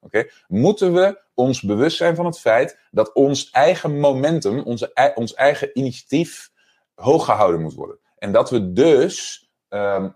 moeten 0.47 0.93
we 0.93 1.21
ons 1.33 1.61
bewust 1.61 1.97
zijn 1.97 2.15
van 2.15 2.25
het 2.25 2.39
feit 2.39 2.79
dat 2.91 3.13
ons 3.13 3.49
eigen 3.49 3.99
momentum, 3.99 4.59
onze, 4.59 5.11
ons 5.15 5.33
eigen 5.33 5.69
initiatief 5.73 6.49
hoog 6.93 7.25
gehouden 7.25 7.61
moet 7.61 7.73
worden. 7.73 7.99
En 8.17 8.31
dat 8.31 8.49
we 8.49 8.73
dus 8.73 9.47
um, 9.69 10.15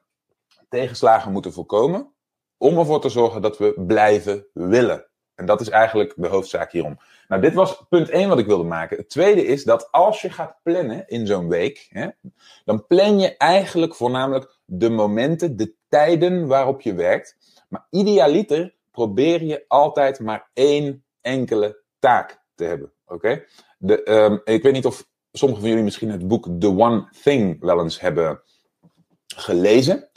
tegenslagen 0.69 1.31
moeten 1.31 1.53
voorkomen 1.53 2.13
om 2.57 2.77
ervoor 2.77 3.01
te 3.01 3.09
zorgen 3.09 3.41
dat 3.41 3.57
we 3.57 3.83
blijven 3.87 4.45
willen. 4.53 5.10
En 5.41 5.47
dat 5.47 5.61
is 5.61 5.69
eigenlijk 5.69 6.13
de 6.15 6.27
hoofdzaak 6.27 6.71
hierom. 6.71 6.97
Nou, 7.27 7.41
dit 7.41 7.53
was 7.53 7.83
punt 7.89 8.09
1 8.09 8.29
wat 8.29 8.39
ik 8.39 8.45
wilde 8.45 8.63
maken. 8.63 8.97
Het 8.97 9.09
tweede 9.09 9.45
is 9.45 9.63
dat 9.63 9.91
als 9.91 10.21
je 10.21 10.29
gaat 10.29 10.55
plannen 10.63 11.07
in 11.07 11.27
zo'n 11.27 11.47
week, 11.47 11.87
hè, 11.89 12.07
dan 12.65 12.87
plan 12.87 13.19
je 13.19 13.37
eigenlijk 13.37 13.95
voornamelijk 13.95 14.59
de 14.65 14.89
momenten, 14.89 15.57
de 15.57 15.73
tijden 15.89 16.47
waarop 16.47 16.81
je 16.81 16.93
werkt. 16.93 17.37
Maar 17.69 17.87
idealiter 17.89 18.75
probeer 18.91 19.43
je 19.43 19.65
altijd 19.67 20.19
maar 20.19 20.49
één 20.53 21.03
enkele 21.21 21.81
taak 21.99 22.41
te 22.55 22.63
hebben. 22.63 22.91
Oké? 23.05 23.45
Okay? 23.79 24.23
Um, 24.25 24.41
ik 24.43 24.63
weet 24.63 24.73
niet 24.73 24.85
of 24.85 25.07
sommigen 25.31 25.61
van 25.61 25.71
jullie 25.71 25.85
misschien 25.85 26.11
het 26.11 26.27
boek 26.27 26.47
The 26.59 26.77
One 26.77 27.07
Thing 27.23 27.59
wel 27.59 27.81
eens 27.81 27.99
hebben 27.99 28.41
gelezen. 29.35 30.09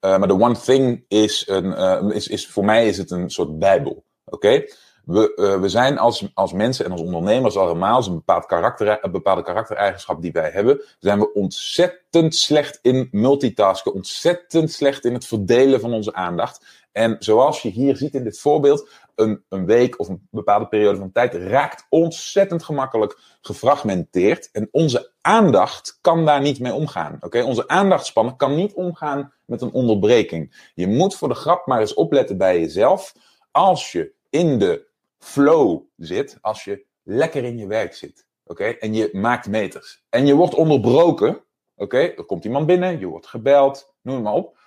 Uh, 0.00 0.18
maar 0.18 0.28
The 0.28 0.40
One 0.40 0.60
Thing 0.60 1.04
is, 1.08 1.48
een, 1.48 1.64
uh, 1.64 2.14
is, 2.14 2.28
is 2.28 2.48
voor 2.48 2.64
mij 2.64 2.86
is 2.86 2.98
het 2.98 3.10
een 3.10 3.30
soort 3.30 3.58
bijbel. 3.58 4.04
Oké? 4.32 4.64
We, 5.04 5.32
uh, 5.36 5.60
we 5.60 5.68
zijn 5.68 5.98
als, 5.98 6.30
als 6.34 6.52
mensen 6.52 6.84
en 6.84 6.92
als 6.92 7.00
ondernemers 7.00 7.56
allemaal, 7.56 7.98
is 7.98 8.06
een, 8.06 8.14
bepaald 8.14 8.46
karakter, 8.46 8.98
een 9.04 9.10
bepaalde 9.10 9.42
karaktereigenschap 9.42 10.22
die 10.22 10.32
wij 10.32 10.50
hebben, 10.50 10.82
zijn 10.98 11.18
we 11.18 11.32
ontzettend 11.32 12.34
slecht 12.34 12.78
in 12.82 13.08
multitasken, 13.10 13.94
ontzettend 13.94 14.72
slecht 14.72 15.04
in 15.04 15.12
het 15.12 15.26
verdelen 15.26 15.80
van 15.80 15.92
onze 15.92 16.14
aandacht. 16.14 16.64
En 16.92 17.16
zoals 17.18 17.62
je 17.62 17.68
hier 17.68 17.96
ziet 17.96 18.14
in 18.14 18.24
dit 18.24 18.38
voorbeeld, 18.38 18.88
een, 19.14 19.44
een 19.48 19.66
week 19.66 20.00
of 20.00 20.08
een 20.08 20.28
bepaalde 20.30 20.66
periode 20.66 20.98
van 20.98 21.12
tijd 21.12 21.34
raakt 21.34 21.86
ontzettend 21.88 22.62
gemakkelijk 22.62 23.18
gefragmenteerd. 23.40 24.50
En 24.52 24.68
onze 24.70 25.12
aandacht 25.20 25.98
kan 26.00 26.24
daar 26.24 26.40
niet 26.40 26.60
mee 26.60 26.72
omgaan. 26.72 27.18
Oké, 27.20 27.42
Onze 27.42 27.68
aandachtspannen 27.68 28.36
kan 28.36 28.54
niet 28.54 28.72
omgaan 28.72 29.32
met 29.44 29.62
een 29.62 29.72
onderbreking. 29.72 30.70
Je 30.74 30.86
moet 30.86 31.14
voor 31.14 31.28
de 31.28 31.34
grap 31.34 31.66
maar 31.66 31.80
eens 31.80 31.94
opletten 31.94 32.38
bij 32.38 32.60
jezelf. 32.60 33.14
Als 33.50 33.92
je 33.92 34.12
in 34.32 34.58
de 34.58 34.86
flow 35.18 35.82
zit, 35.96 36.38
als 36.40 36.64
je 36.64 36.86
lekker 37.02 37.44
in 37.44 37.58
je 37.58 37.66
werk 37.66 37.94
zit, 37.94 38.26
oké, 38.44 38.64
en 38.64 38.94
je 38.94 39.08
maakt 39.12 39.48
meters, 39.48 40.04
en 40.08 40.26
je 40.26 40.34
wordt 40.34 40.54
onderbroken, 40.54 41.44
oké, 41.74 41.98
er 41.98 42.24
komt 42.24 42.44
iemand 42.44 42.66
binnen, 42.66 42.98
je 42.98 43.06
wordt 43.06 43.26
gebeld, 43.26 43.94
noem 44.00 44.22
maar 44.22 44.32
op. 44.32 44.58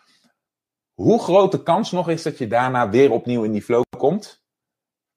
hoe 0.94 1.20
groot 1.20 1.52
de 1.52 1.64
kans 1.64 1.92
nog 1.92 2.10
is 2.10 2.24
dat 2.24 2.38
je 2.38 2.48
daarna 2.48 2.90
weer 2.90 3.12
opnieuw 3.12 3.44
in 3.44 3.52
die 3.52 3.62
flow 3.62 3.84
komt? 3.98 4.44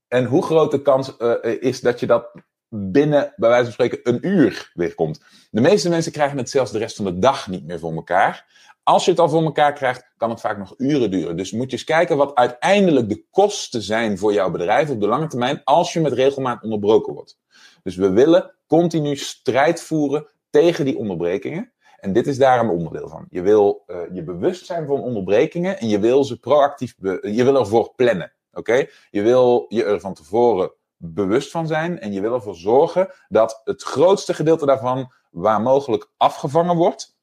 En 0.08 0.24
hoe 0.24 0.42
groot 0.42 0.70
de 0.70 0.82
kans 0.82 1.16
uh, 1.18 1.34
is 1.42 1.80
dat 1.80 2.00
je 2.00 2.06
dat 2.06 2.30
binnen, 2.68 3.32
bij 3.36 3.48
wijze 3.48 3.64
van 3.64 3.72
spreken, 3.72 4.00
een 4.02 4.26
uur 4.26 4.70
weer 4.74 4.94
komt? 4.94 5.24
De 5.50 5.60
meeste 5.60 5.88
mensen 5.88 6.12
krijgen 6.12 6.38
het 6.38 6.50
zelfs 6.50 6.72
de 6.72 6.78
rest 6.78 6.96
van 6.96 7.04
de 7.04 7.18
dag 7.18 7.48
niet 7.48 7.66
meer 7.66 7.78
voor 7.78 7.94
elkaar. 7.94 8.46
Als 8.88 9.04
je 9.04 9.10
het 9.10 9.20
al 9.20 9.28
voor 9.28 9.42
elkaar 9.42 9.72
krijgt, 9.72 10.12
kan 10.16 10.30
het 10.30 10.40
vaak 10.40 10.58
nog 10.58 10.74
uren 10.76 11.10
duren. 11.10 11.36
Dus 11.36 11.52
moet 11.52 11.70
je 11.70 11.76
eens 11.76 11.84
kijken 11.84 12.16
wat 12.16 12.34
uiteindelijk 12.34 13.08
de 13.08 13.24
kosten 13.30 13.82
zijn 13.82 14.18
voor 14.18 14.32
jouw 14.32 14.50
bedrijf 14.50 14.90
op 14.90 15.00
de 15.00 15.06
lange 15.06 15.26
termijn 15.26 15.60
als 15.64 15.92
je 15.92 16.00
met 16.00 16.12
regelmaat 16.12 16.62
onderbroken 16.62 17.14
wordt. 17.14 17.38
Dus 17.82 17.96
we 17.96 18.10
willen 18.10 18.54
continu 18.66 19.16
strijd 19.16 19.82
voeren 19.82 20.26
tegen 20.50 20.84
die 20.84 20.98
onderbrekingen. 20.98 21.72
En 21.96 22.12
dit 22.12 22.26
is 22.26 22.38
daar 22.38 22.60
een 22.60 22.68
onderdeel 22.68 23.08
van. 23.08 23.26
Je 23.30 23.42
wil 23.42 23.84
uh, 23.86 24.00
je 24.12 24.22
bewust 24.22 24.66
zijn 24.66 24.86
van 24.86 25.00
onderbrekingen 25.00 25.78
en 25.78 25.88
je 25.88 25.98
wil 25.98 26.24
ze 26.24 26.38
proactief, 26.38 26.94
je 27.22 27.44
wil 27.44 27.56
ervoor 27.56 27.92
plannen. 27.96 28.32
Oké? 28.52 28.86
Je 29.10 29.22
wil 29.22 29.64
je 29.68 29.84
er 29.84 30.00
van 30.00 30.14
tevoren 30.14 30.72
bewust 30.96 31.50
van 31.50 31.66
zijn 31.66 32.00
en 32.00 32.12
je 32.12 32.20
wil 32.20 32.34
ervoor 32.34 32.56
zorgen 32.56 33.12
dat 33.28 33.60
het 33.64 33.82
grootste 33.82 34.34
gedeelte 34.34 34.66
daarvan 34.66 35.12
waar 35.30 35.60
mogelijk 35.60 36.10
afgevangen 36.16 36.76
wordt. 36.76 37.16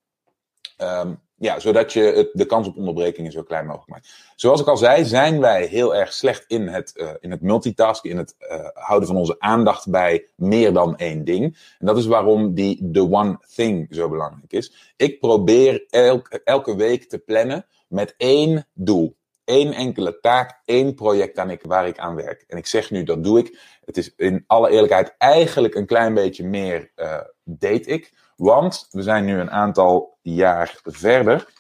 Um, 0.78 1.24
ja, 1.38 1.60
zodat 1.60 1.94
je 1.94 2.02
het, 2.02 2.30
de 2.34 2.46
kans 2.46 2.68
op 2.68 2.78
onderbrekingen 2.78 3.32
zo 3.32 3.44
klein 3.44 3.66
mogelijk 3.66 3.90
maakt. 3.90 4.34
Zoals 4.36 4.62
ik 4.62 4.68
al 4.68 4.78
zei, 4.78 5.06
zijn 5.06 5.40
wij 5.40 5.66
heel 5.66 5.96
erg 5.96 6.14
slecht 6.14 6.44
in 6.48 6.68
het, 6.68 6.94
uh, 6.96 7.10
in 7.20 7.32
het 7.32 7.42
multitasken, 7.42 8.10
in 8.10 8.18
het 8.18 8.36
uh, 8.40 8.68
houden 8.74 9.08
van 9.08 9.18
onze 9.18 9.36
aandacht 9.40 9.90
bij 9.90 10.28
meer 10.36 10.74
dan 10.74 10.98
één 10.98 11.24
ding. 11.24 11.76
En 11.80 11.86
dat 11.86 11.98
is 11.98 12.06
waarom 12.06 12.54
die 12.54 12.90
the 12.92 13.12
one 13.12 13.40
thing 13.56 13.88
zo 13.90 14.10
belangrijk 14.10 14.54
is. 14.54 14.94
Ik 14.98 15.20
probeer 15.20 15.86
elke, 15.90 16.42
elke 16.44 16.76
week 16.76 17.10
te 17.10 17.18
plannen 17.18 17.66
met 17.88 18.14
één 18.18 18.68
doel. 18.74 19.16
Eén 19.46 19.74
enkele 19.74 20.20
taak, 20.20 20.62
één 20.66 20.96
project 20.96 21.38
aan 21.40 21.50
ik, 21.50 21.62
waar 21.64 21.88
ik 21.88 21.98
aan 21.98 22.16
werk. 22.16 22.44
En 22.48 22.58
ik 22.58 22.68
zeg 22.68 22.92
nu, 22.92 23.04
dat 23.04 23.24
doe 23.24 23.40
ik. 23.40 23.60
Het 23.86 23.98
is 23.98 24.16
in 24.16 24.44
alle 24.48 24.70
eerlijkheid 24.70 25.16
eigenlijk 25.18 25.76
een 25.76 25.86
klein 25.86 26.14
beetje 26.14 26.48
meer 26.48 26.92
uh, 26.96 27.22
date 27.44 27.90
ik. 27.90 28.14
Want 28.36 28.88
we 28.92 29.02
zijn 29.02 29.26
nu 29.26 29.40
een 29.40 29.52
aantal 29.52 30.18
jaar 30.22 30.80
verder. 30.84 31.54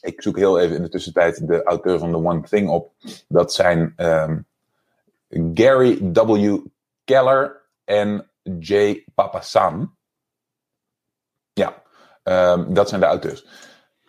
Ik 0.00 0.22
zoek 0.22 0.36
heel 0.36 0.58
even 0.58 0.76
in 0.76 0.82
de 0.82 0.88
tussentijd 0.88 1.46
de 1.46 1.62
auteur 1.62 1.98
van 1.98 2.10
The 2.10 2.16
One 2.16 2.42
Thing 2.42 2.68
op. 2.68 2.92
Dat 3.28 3.52
zijn 3.52 3.92
um, 3.96 4.46
Gary 5.54 6.12
W. 6.12 6.58
Keller 7.04 7.62
en 7.84 8.30
J. 8.42 9.04
Papasan. 9.14 9.96
Ja, 11.52 11.82
um, 12.22 12.74
dat 12.74 12.88
zijn 12.88 13.00
de 13.00 13.06
auteurs. 13.06 13.46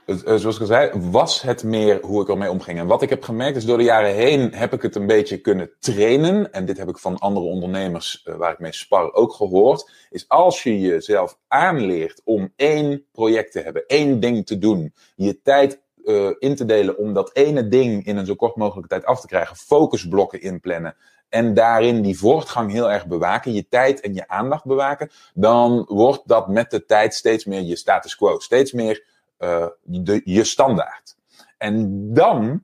Eh, 0.09 0.35
zoals 0.35 0.55
ik 0.55 0.61
al 0.61 0.67
zei, 0.67 0.91
was 1.11 1.41
het 1.41 1.63
meer 1.63 1.99
hoe 2.01 2.21
ik 2.21 2.29
ermee 2.29 2.49
omging. 2.49 2.79
En 2.79 2.87
wat 2.87 3.01
ik 3.01 3.09
heb 3.09 3.23
gemerkt 3.23 3.57
is 3.57 3.65
door 3.65 3.77
de 3.77 3.83
jaren 3.83 4.13
heen 4.13 4.53
heb 4.53 4.73
ik 4.73 4.81
het 4.81 4.95
een 4.95 5.07
beetje 5.07 5.37
kunnen 5.37 5.71
trainen. 5.79 6.51
En 6.51 6.65
dit 6.65 6.77
heb 6.77 6.89
ik 6.89 6.97
van 6.97 7.17
andere 7.17 7.45
ondernemers 7.45 8.23
uh, 8.25 8.35
waar 8.35 8.51
ik 8.51 8.59
mee 8.59 8.73
spar 8.73 9.13
ook 9.13 9.33
gehoord. 9.33 9.91
Is 10.09 10.27
als 10.27 10.63
je 10.63 10.79
jezelf 10.79 11.37
aanleert 11.47 12.21
om 12.23 12.53
één 12.55 13.05
project 13.11 13.51
te 13.51 13.59
hebben, 13.59 13.85
één 13.85 14.19
ding 14.19 14.45
te 14.45 14.57
doen, 14.57 14.93
je 15.15 15.41
tijd 15.41 15.81
uh, 16.03 16.29
in 16.39 16.55
te 16.55 16.65
delen 16.65 16.97
om 16.97 17.13
dat 17.13 17.35
ene 17.35 17.67
ding 17.67 18.05
in 18.05 18.17
een 18.17 18.25
zo 18.25 18.35
kort 18.35 18.55
mogelijke 18.55 18.89
tijd 18.89 19.05
af 19.05 19.21
te 19.21 19.27
krijgen, 19.27 19.55
focusblokken 19.55 20.41
inplannen. 20.41 20.95
En 21.29 21.53
daarin 21.53 22.01
die 22.01 22.17
voortgang 22.17 22.71
heel 22.71 22.91
erg 22.91 23.07
bewaken, 23.07 23.53
je 23.53 23.67
tijd 23.67 23.99
en 23.99 24.13
je 24.13 24.27
aandacht 24.27 24.65
bewaken, 24.65 25.09
dan 25.33 25.85
wordt 25.87 26.21
dat 26.25 26.47
met 26.47 26.71
de 26.71 26.85
tijd 26.85 27.13
steeds 27.13 27.45
meer 27.45 27.61
je 27.61 27.75
status 27.75 28.15
quo. 28.15 28.39
Steeds 28.39 28.71
meer 28.71 29.17
uh, 29.39 29.67
de, 29.81 30.21
je 30.23 30.43
standaard. 30.43 31.17
En 31.57 32.07
dan, 32.13 32.63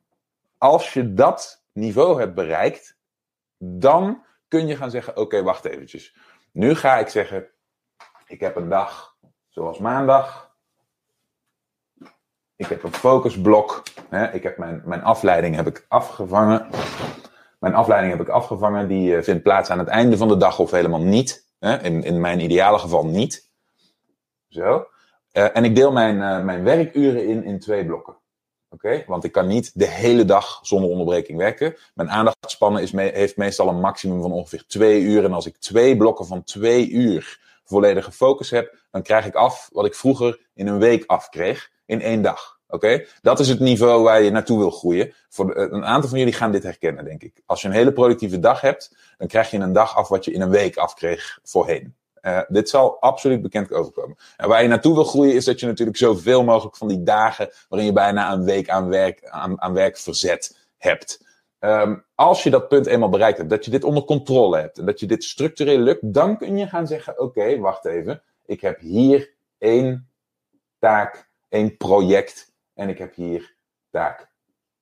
als 0.58 0.94
je 0.94 1.14
dat 1.14 1.64
niveau 1.72 2.20
hebt 2.20 2.36
bereikt, 2.36 2.98
dan 3.58 4.24
kun 4.48 4.68
je 4.68 4.76
gaan 4.76 4.90
zeggen: 4.90 5.18
Oké, 5.18 5.44
wacht 5.44 5.66
eventjes. 5.66 6.16
Nu 6.52 6.76
ga 6.76 6.98
ik 6.98 7.08
zeggen: 7.08 7.48
Ik 8.26 8.40
heb 8.40 8.56
een 8.56 8.70
dag 8.70 9.16
zoals 9.50 9.78
maandag. 9.78 10.54
Ik 12.56 12.68
heb 12.68 12.84
een 12.84 12.94
focusblok. 12.94 13.84
Hè, 14.10 14.32
ik 14.32 14.44
heb 14.44 14.58
mijn, 14.58 14.82
mijn 14.86 15.04
afleiding 15.04 15.56
heb 15.56 15.68
ik 15.68 15.86
afgevangen. 15.88 16.68
Mijn 17.60 17.76
afleiding 17.76 18.18
heb 18.18 18.28
ik 18.28 18.34
afgevangen. 18.34 18.88
Die 18.88 19.16
uh, 19.16 19.24
vindt 19.24 19.44
plaats 19.44 19.70
aan 19.70 19.80
het 19.80 19.88
einde 19.88 20.18
van 20.18 20.28
de 20.28 20.38
dag 20.38 20.60
of 20.60 20.72
helemaal 20.72 21.02
niet. 21.02 21.48
Hè, 21.60 21.84
in, 21.84 22.04
in 22.04 22.22
mijn 22.22 22.40
ideale 22.40 22.80
geval 22.80 23.06
niet. 23.06 23.50
Zo. 24.48 24.88
Uh, 25.38 25.48
en 25.54 25.64
ik 25.64 25.76
deel 25.76 25.92
mijn, 25.92 26.16
uh, 26.16 26.44
mijn 26.44 26.64
werkuren 26.64 27.28
in 27.28 27.44
in 27.44 27.60
twee 27.60 27.86
blokken. 27.86 28.18
Oké? 28.70 29.04
Want 29.08 29.24
ik 29.24 29.32
kan 29.32 29.48
niet 29.48 29.72
de 29.74 29.88
hele 29.88 30.26
dag 30.26 30.60
zonder 30.62 30.90
onderbreking 30.90 31.38
werken. 31.38 31.76
Mijn 31.94 32.10
aandachtspannen 32.10 32.82
is 32.82 32.92
me 32.92 33.12
heeft 33.14 33.38
meestal 33.38 33.68
een 33.68 33.80
maximum 33.80 34.22
van 34.22 34.32
ongeveer 34.32 34.64
twee 34.68 35.02
uur. 35.02 35.24
En 35.24 35.34
als 35.34 35.46
ik 35.46 35.58
twee 35.58 35.98
blokken 35.98 36.26
van 36.26 36.44
twee 36.44 36.90
uur 36.90 37.40
volledige 37.64 38.12
focus 38.12 38.50
heb, 38.50 38.78
dan 38.92 39.02
krijg 39.02 39.26
ik 39.26 39.36
af 39.36 39.70
wat 39.72 39.86
ik 39.86 39.96
vroeger 39.96 40.40
in 40.54 40.68
een 40.68 40.80
week 40.80 41.04
afkreeg 41.06 41.72
in 41.86 42.02
één 42.02 42.22
dag. 42.22 42.60
Oké? 42.68 43.06
Dat 43.22 43.40
is 43.40 43.48
het 43.48 43.60
niveau 43.60 44.04
waar 44.04 44.22
je 44.22 44.32
naartoe 44.32 44.58
wil 44.58 44.72
groeien. 44.72 45.14
Voor 45.30 45.48
de, 45.48 45.56
een 45.72 45.86
aantal 45.86 46.10
van 46.10 46.20
jullie 46.20 46.34
gaan 46.34 46.52
dit 46.52 46.64
herkennen, 46.64 47.06
denk 47.06 47.24
ik. 47.24 47.42
Als 47.46 47.62
je 47.62 47.68
een 47.68 47.74
hele 47.74 47.94
productieve 47.94 48.40
dag 48.40 48.62
hebt, 48.62 48.96
dan 49.18 49.28
krijg 49.28 49.52
je 49.52 49.58
een 49.58 49.74
dag 49.74 49.96
af 49.96 50.08
wat 50.08 50.26
je 50.26 50.32
in 50.32 50.42
een 50.42 50.50
week 50.50 50.78
afkreeg 50.78 51.40
voorheen. 51.44 51.96
Uh, 52.26 52.42
dit 52.48 52.70
zal 52.70 53.02
absoluut 53.02 53.42
bekend 53.42 53.74
overkomen. 53.74 54.18
En 54.38 54.48
waar 54.48 54.62
je 54.62 54.68
naartoe 54.68 54.94
wil 54.94 55.04
groeien 55.04 55.34
is 55.34 55.46
dat 55.46 55.60
je 55.60 55.66
natuurlijk 55.66 55.98
zoveel 55.98 56.44
mogelijk 56.44 56.78
van 56.78 56.88
die 56.88 57.04
dagen 57.04 57.50
waarin 57.70 57.88
je 57.88 57.94
bijna 57.94 58.32
een 58.32 58.44
week 58.44 58.70
aan 58.70 58.90
werk, 58.90 59.26
aan, 59.26 59.62
aan 59.62 59.74
werk 59.74 59.98
verzet 59.98 60.68
hebt. 60.78 61.26
Um, 61.60 62.06
als 62.16 62.44
je 62.44 62.50
dat 62.50 62.68
punt 62.68 62.86
eenmaal 62.86 63.10
bereikt 63.10 63.38
hebt, 63.38 63.50
dat 63.50 63.66
je 63.66 63.72
dit 63.72 63.84
onder 63.84 64.04
controle 64.04 64.58
hebt 64.58 64.78
en 64.78 64.86
dat 64.86 65.00
je 65.00 65.06
dit 65.06 65.24
structureel 65.24 65.78
lukt, 65.78 66.14
dan 66.14 66.38
kun 66.38 66.58
je 66.58 66.68
gaan 66.68 66.88
zeggen: 66.88 67.20
Oké, 67.20 67.58
wacht 67.58 67.86
even. 67.86 68.22
Ik 68.46 68.62
heb 68.62 68.80
hier 68.80 69.34
één 69.58 70.10
taak, 70.80 71.30
één 71.50 71.78
project 71.78 72.54
en 72.74 72.90
ik 72.90 72.98
heb 72.98 73.16
hier 73.16 73.56
taak 73.90 74.30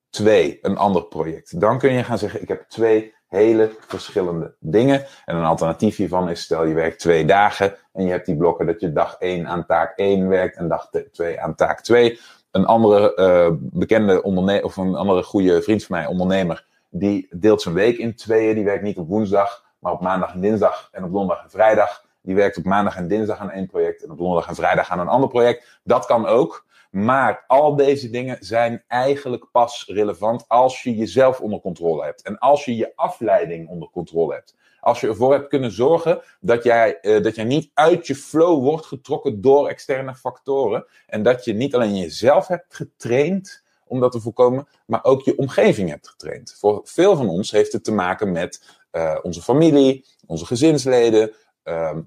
twee, 0.10 0.60
een 0.62 0.78
ander 0.78 1.04
project. 1.06 1.60
Dan 1.60 1.80
kun 1.80 1.94
je 1.94 2.04
gaan 2.04 2.18
zeggen: 2.18 2.42
Ik 2.42 2.48
heb 2.48 2.70
twee 2.70 3.14
hele 3.34 3.72
verschillende 3.88 4.54
dingen. 4.60 5.06
En 5.26 5.36
een 5.36 5.44
alternatief 5.44 5.96
hiervan 5.96 6.30
is, 6.30 6.42
stel 6.42 6.66
je 6.66 6.74
werkt 6.74 7.00
twee 7.00 7.26
dagen 7.26 7.76
en 7.94 8.06
je 8.06 8.12
hebt 8.12 8.26
die 8.26 8.38
blokken 8.38 8.66
dat 8.66 8.82
je 8.82 8.94
dag 8.94 9.16
1 9.20 9.48
aan 9.48 9.66
taak 9.66 9.98
1 9.98 10.28
werkt 10.28 10.58
en 10.58 10.68
dag 10.68 10.90
2 11.12 11.42
aan 11.42 11.56
taak 11.56 11.82
2. 11.82 12.20
Een 12.52 12.66
andere 12.66 13.14
uh, 13.16 13.58
bekende 13.60 14.24
ondernemer, 14.24 14.64
of 14.64 14.78
een 14.78 14.96
andere 14.96 15.24
goede 15.24 15.62
vriend 15.62 15.86
van 15.86 15.98
mij, 15.98 16.06
ondernemer, 16.06 16.66
die 16.90 17.28
deelt 17.32 17.62
zijn 17.62 17.76
week 17.76 17.98
in 17.98 18.16
tweeën. 18.16 18.56
Die 18.56 18.64
werkt 18.64 18.84
niet 18.84 18.98
op 18.98 19.08
woensdag, 19.08 19.64
maar 19.80 19.92
op 19.92 20.02
maandag 20.02 20.34
en 20.34 20.42
dinsdag 20.42 20.90
en 20.92 21.04
op 21.04 21.12
donderdag 21.12 21.44
en 21.44 21.50
vrijdag. 21.50 22.04
Die 22.22 22.36
werkt 22.36 22.58
op 22.58 22.64
maandag 22.64 22.96
en 22.96 23.08
dinsdag 23.08 23.38
aan 23.38 23.52
één 23.52 23.68
project 23.68 24.04
en 24.04 24.12
op 24.12 24.18
donderdag 24.18 24.48
en 24.50 24.56
vrijdag 24.56 24.90
aan 24.90 25.00
een 25.00 25.08
ander 25.08 25.30
project. 25.30 25.80
Dat 25.84 26.06
kan 26.06 26.26
ook. 26.26 26.66
Maar 26.94 27.44
al 27.48 27.76
deze 27.76 28.10
dingen 28.10 28.38
zijn 28.40 28.84
eigenlijk 28.88 29.48
pas 29.52 29.86
relevant 29.88 30.48
als 30.48 30.84
je 30.84 30.96
jezelf 30.96 31.40
onder 31.40 31.60
controle 31.60 32.04
hebt. 32.04 32.22
En 32.22 32.38
als 32.38 32.66
je 32.66 32.76
je 32.76 32.92
afleiding 32.96 33.68
onder 33.70 33.90
controle 33.90 34.34
hebt. 34.34 34.56
Als 34.80 35.02
je 35.02 35.08
ervoor 35.08 35.34
hebt 35.34 35.48
kunnen 35.48 35.72
zorgen 35.72 36.22
dat 36.40 36.64
jij, 36.64 36.98
uh, 37.02 37.24
dat 37.24 37.36
jij 37.36 37.44
niet 37.44 37.72
uit 37.74 38.08
je 38.08 38.16
flow 38.16 38.64
wordt 38.64 38.86
getrokken 38.86 39.42
door 39.42 39.68
externe 39.68 40.16
factoren. 40.16 40.86
En 41.08 41.24
dat 41.24 41.46
je 41.46 41.54
niet 41.54 41.76
alleen 41.76 41.98
jezelf 41.98 42.48
hebt 42.48 42.76
getraind 42.76 43.64
om 43.86 44.00
dat 44.00 44.12
te 44.12 44.22
voorkomen, 44.22 44.68
maar 44.86 45.04
ook 45.04 45.22
je 45.22 45.38
omgeving 45.38 45.90
hebt 45.90 46.10
getraind. 46.10 46.56
Voor 46.60 46.82
veel 46.84 47.16
van 47.16 47.30
ons 47.30 47.52
heeft 47.52 47.74
het 47.74 47.84
te 47.84 47.92
maken 47.92 48.32
met 48.32 48.82
uh, 48.92 49.18
onze 49.22 49.42
familie, 49.42 50.06
onze 50.26 50.46
gezinsleden, 50.46 51.34
uh, 51.64 51.98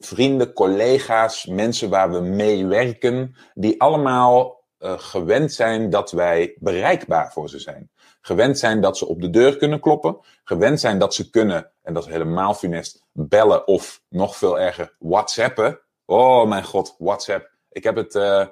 vrienden, 0.00 0.52
collega's, 0.52 1.46
mensen 1.46 1.90
waar 1.90 2.10
we 2.10 2.20
mee 2.20 2.66
werken, 2.66 3.36
die 3.54 3.80
allemaal 3.80 4.64
uh, 4.78 4.92
gewend 4.96 5.52
zijn 5.52 5.90
dat 5.90 6.10
wij 6.10 6.56
bereikbaar 6.58 7.32
voor 7.32 7.48
ze 7.48 7.58
zijn. 7.58 7.90
Gewend 8.20 8.58
zijn 8.58 8.80
dat 8.80 8.98
ze 8.98 9.06
op 9.06 9.20
de 9.20 9.30
deur 9.30 9.56
kunnen 9.56 9.80
kloppen. 9.80 10.18
Gewend 10.44 10.80
zijn 10.80 10.98
dat 10.98 11.14
ze 11.14 11.30
kunnen, 11.30 11.70
en 11.82 11.94
dat 11.94 12.04
is 12.04 12.10
helemaal 12.12 12.54
funest, 12.54 13.04
bellen 13.12 13.66
of 13.66 14.02
nog 14.08 14.36
veel 14.36 14.60
erger, 14.60 14.96
WhatsAppen. 14.98 15.80
Oh 16.04 16.48
mijn 16.48 16.64
god, 16.64 16.94
WhatsApp. 16.98 17.50
Ik 17.70 17.84
heb 17.84 17.96
het 17.96 18.14
uh, 18.14 18.46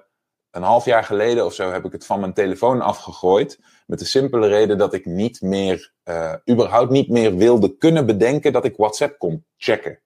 een 0.50 0.62
half 0.62 0.84
jaar 0.84 1.04
geleden 1.04 1.44
of 1.44 1.54
zo 1.54 1.70
heb 1.70 1.84
ik 1.84 1.92
het 1.92 2.06
van 2.06 2.20
mijn 2.20 2.32
telefoon 2.32 2.80
afgegooid. 2.80 3.60
Met 3.86 3.98
de 3.98 4.04
simpele 4.04 4.46
reden 4.46 4.78
dat 4.78 4.94
ik 4.94 5.04
niet 5.04 5.40
meer, 5.40 5.92
uh, 6.04 6.34
überhaupt 6.50 6.90
niet 6.90 7.08
meer 7.08 7.36
wilde 7.36 7.76
kunnen 7.76 8.06
bedenken 8.06 8.52
dat 8.52 8.64
ik 8.64 8.76
WhatsApp 8.76 9.18
kon 9.18 9.44
checken. 9.56 10.00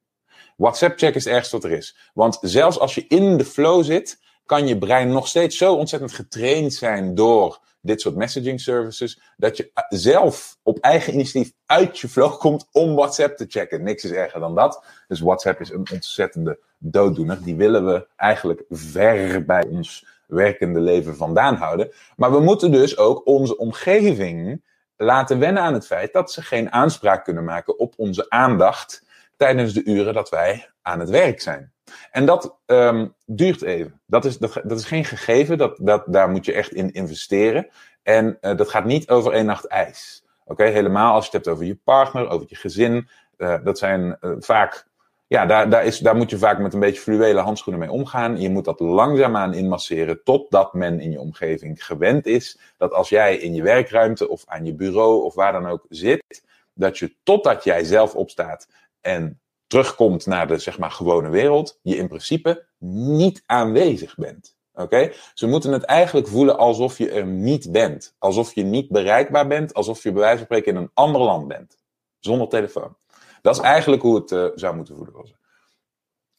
WhatsApp 0.63 0.99
check 0.99 1.15
is 1.15 1.25
het 1.25 1.51
wat 1.51 1.65
er 1.65 1.71
is. 1.71 1.97
Want 2.15 2.39
zelfs 2.41 2.79
als 2.79 2.95
je 2.95 3.05
in 3.09 3.37
de 3.37 3.45
flow 3.45 3.85
zit, 3.85 4.21
kan 4.47 4.67
je 4.67 4.79
brein 4.79 5.09
nog 5.09 5.29
steeds 5.29 5.57
zo 5.57 5.75
ontzettend 5.75 6.13
getraind 6.13 6.75
zijn 6.75 7.15
door 7.15 7.61
dit 7.81 8.01
soort 8.01 8.15
messaging 8.15 8.61
services, 8.61 9.21
dat 9.37 9.57
je 9.57 9.71
zelf 9.89 10.57
op 10.63 10.79
eigen 10.79 11.13
initiatief 11.13 11.53
uit 11.67 11.99
je 11.99 12.09
flow 12.09 12.39
komt 12.39 12.69
om 12.73 12.95
WhatsApp 12.95 13.37
te 13.37 13.45
checken. 13.49 13.83
Niks 13.83 14.05
is 14.05 14.11
erger 14.11 14.41
dan 14.41 14.55
dat. 14.55 14.85
Dus 15.09 15.21
WhatsApp 15.21 15.61
is 15.61 15.71
een 15.71 15.87
ontzettende 15.93 16.59
dooddoener. 16.79 17.43
Die 17.43 17.57
willen 17.57 17.87
we 17.87 18.07
eigenlijk 18.17 18.65
ver 18.71 19.45
bij 19.45 19.67
ons 19.67 20.07
werkende 20.27 20.81
leven 20.81 21.17
vandaan 21.17 21.55
houden. 21.55 21.93
Maar 22.17 22.33
we 22.33 22.41
moeten 22.41 22.73
dus 22.73 22.97
ook 22.97 23.27
onze 23.27 23.57
omgeving 23.57 24.63
laten 24.97 25.39
wennen 25.39 25.63
aan 25.63 25.75
het 25.75 25.87
feit 25.87 26.13
dat 26.13 26.33
ze 26.33 26.43
geen 26.43 26.73
aanspraak 26.73 27.25
kunnen 27.25 27.45
maken 27.45 27.79
op 27.79 27.95
onze 27.97 28.31
aandacht 28.31 29.03
tijdens 29.43 29.73
de 29.73 29.85
uren 29.85 30.15
dat 30.15 30.29
wij 30.29 30.69
aan 30.83 31.01
het 31.01 31.11
werk 31.11 31.41
zijn. 31.41 31.73
En 32.11 32.27
dat 32.27 32.59
um, 32.67 33.15
duurt 33.27 33.63
even. 33.63 34.01
Dat 34.07 34.25
is, 34.25 34.39
dat, 34.39 34.61
dat, 34.65 34.79
is 34.79 34.85
geen 34.85 35.05
gegeven, 35.05 35.59
dat, 35.59 35.79
dat, 35.81 36.05
daar 36.07 36.31
moet 36.31 36.45
je 36.45 36.53
echt 36.53 36.73
in 36.73 36.93
investeren. 36.93 37.69
En 38.03 38.39
uh, 38.41 38.57
dat 38.57 38.69
gaat 38.69 38.85
niet 38.85 39.09
over 39.09 39.33
één 39.33 39.47
nacht 39.47 39.67
ijs. 39.67 40.25
Oké, 40.45 40.65
helemaal 40.65 41.15
als 41.15 41.25
je 41.25 41.37
het 41.37 41.45
hebt 41.45 41.57
over 41.57 41.67
je 41.67 41.79
partner, 41.85 42.29
over 42.29 42.47
je 42.49 42.57
gezin. 42.57 43.09
Uh, 43.37 43.55
dat 43.65 43.79
zijn 43.79 44.17
uh, 44.21 44.33
vaak, 44.39 44.87
ja, 45.27 45.47
daar, 45.47 45.71
daar, 45.71 45.85
is, 45.85 45.99
daar 45.99 46.17
moet 46.17 46.31
je 46.31 46.39
vaak 46.39 46.59
met 46.59 46.75
een 46.75 46.81
beetje 46.81 47.01
fluwelen 47.01 47.45
handschoenen 47.45 47.81
mee 47.81 47.91
omgaan. 47.91 48.41
Je 48.41 48.51
moet 48.51 48.65
dat 48.65 48.81
langzaamaan 48.81 49.55
inmasseren 49.55 50.23
totdat 50.25 50.75
men 50.75 51.01
in 51.01 51.11
je 51.11 51.21
omgeving 51.21 51.85
gewend 51.87 52.27
is. 52.27 52.59
Dat 52.77 52.93
als 52.93 53.09
jij 53.09 53.37
in 53.37 53.55
je 53.55 53.63
werkruimte 53.63 54.29
of 54.29 54.43
aan 54.47 54.65
je 54.65 54.75
bureau 54.75 55.25
of 55.25 55.35
waar 55.35 55.53
dan 55.53 55.67
ook 55.67 55.87
zit, 55.89 56.43
dat 56.75 56.99
je 56.99 57.15
totdat 57.23 57.65
jij 57.65 57.85
zelf 57.85 58.15
opstaat 58.15 58.69
en 59.03 59.41
terugkomt 59.67 60.27
naar 60.27 60.47
de 60.47 60.59
zeg 60.59 60.79
maar 60.79 60.91
gewone 60.91 61.29
wereld, 61.29 61.79
je 61.83 61.97
in 61.97 62.09
principe 62.09 62.67
niet 62.79 63.43
aanwezig 63.47 64.15
bent. 64.17 64.57
Oké? 64.75 65.13
Ze 65.35 65.47
moeten 65.47 65.73
het 65.73 65.83
eigenlijk 65.83 66.29
voelen 66.29 66.59
alsof 66.59 66.99
je 66.99 67.11
er 67.11 67.27
niet 67.27 67.73
bent. 67.73 68.15
Alsof 68.19 68.55
je 68.55 68.63
niet 68.63 68.89
bereikbaar 68.89 69.47
bent. 69.47 69.75
Alsof 69.75 70.03
je 70.03 70.13
bij 70.13 70.21
wijze 70.21 70.37
van 70.37 70.45
spreken 70.45 70.75
in 70.75 70.83
een 70.83 70.91
ander 70.95 71.21
land 71.21 71.49
bent. 71.49 71.77
Zonder 72.19 72.49
telefoon. 72.49 72.97
Dat 73.43 73.57
is 73.57 73.63
eigenlijk 73.63 74.03
hoe 74.03 74.15
het 74.15 74.31
uh, 74.31 74.47
zou 74.55 74.77
moeten 74.77 74.97
voelen. 74.97 75.15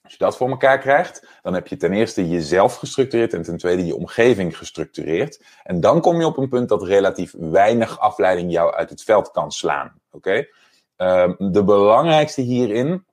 Als 0.03 0.11
je 0.11 0.17
dat 0.17 0.37
voor 0.37 0.49
elkaar 0.49 0.79
krijgt, 0.79 1.27
dan 1.41 1.53
heb 1.53 1.67
je 1.67 1.77
ten 1.77 1.93
eerste 1.93 2.29
jezelf 2.29 2.75
gestructureerd 2.75 3.33
en 3.33 3.41
ten 3.41 3.57
tweede 3.57 3.85
je 3.85 3.95
omgeving 3.95 4.57
gestructureerd. 4.57 5.43
En 5.63 5.79
dan 5.79 6.01
kom 6.01 6.19
je 6.19 6.25
op 6.25 6.37
een 6.37 6.49
punt 6.49 6.69
dat 6.69 6.83
relatief 6.83 7.33
weinig 7.37 7.99
afleiding 7.99 8.51
jou 8.51 8.73
uit 8.73 8.89
het 8.89 9.03
veld 9.03 9.31
kan 9.31 9.51
slaan. 9.51 9.93
Oké? 10.11 10.47
Uh, 10.97 11.31
de 11.37 11.63
belangrijkste 11.63 12.41
hierin, 12.41 13.05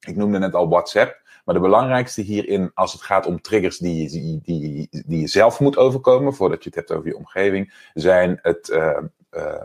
ik 0.00 0.16
noemde 0.16 0.38
net 0.38 0.54
al 0.54 0.68
WhatsApp. 0.68 1.26
Maar 1.44 1.56
de 1.56 1.62
belangrijkste 1.62 2.20
hierin, 2.20 2.70
als 2.74 2.92
het 2.92 3.02
gaat 3.02 3.26
om 3.26 3.40
triggers 3.40 3.78
die 3.78 4.02
je, 4.02 4.40
die, 4.42 4.88
die, 5.06 5.20
je 5.20 5.26
zelf 5.26 5.60
moet 5.60 5.76
overkomen, 5.76 6.34
voordat 6.34 6.62
je 6.62 6.68
het 6.68 6.78
hebt 6.78 6.92
over 6.92 7.06
je 7.06 7.16
omgeving, 7.16 7.90
zijn 7.94 8.38
het 8.42 8.68
uh, 8.68 8.98
uh, 9.30 9.60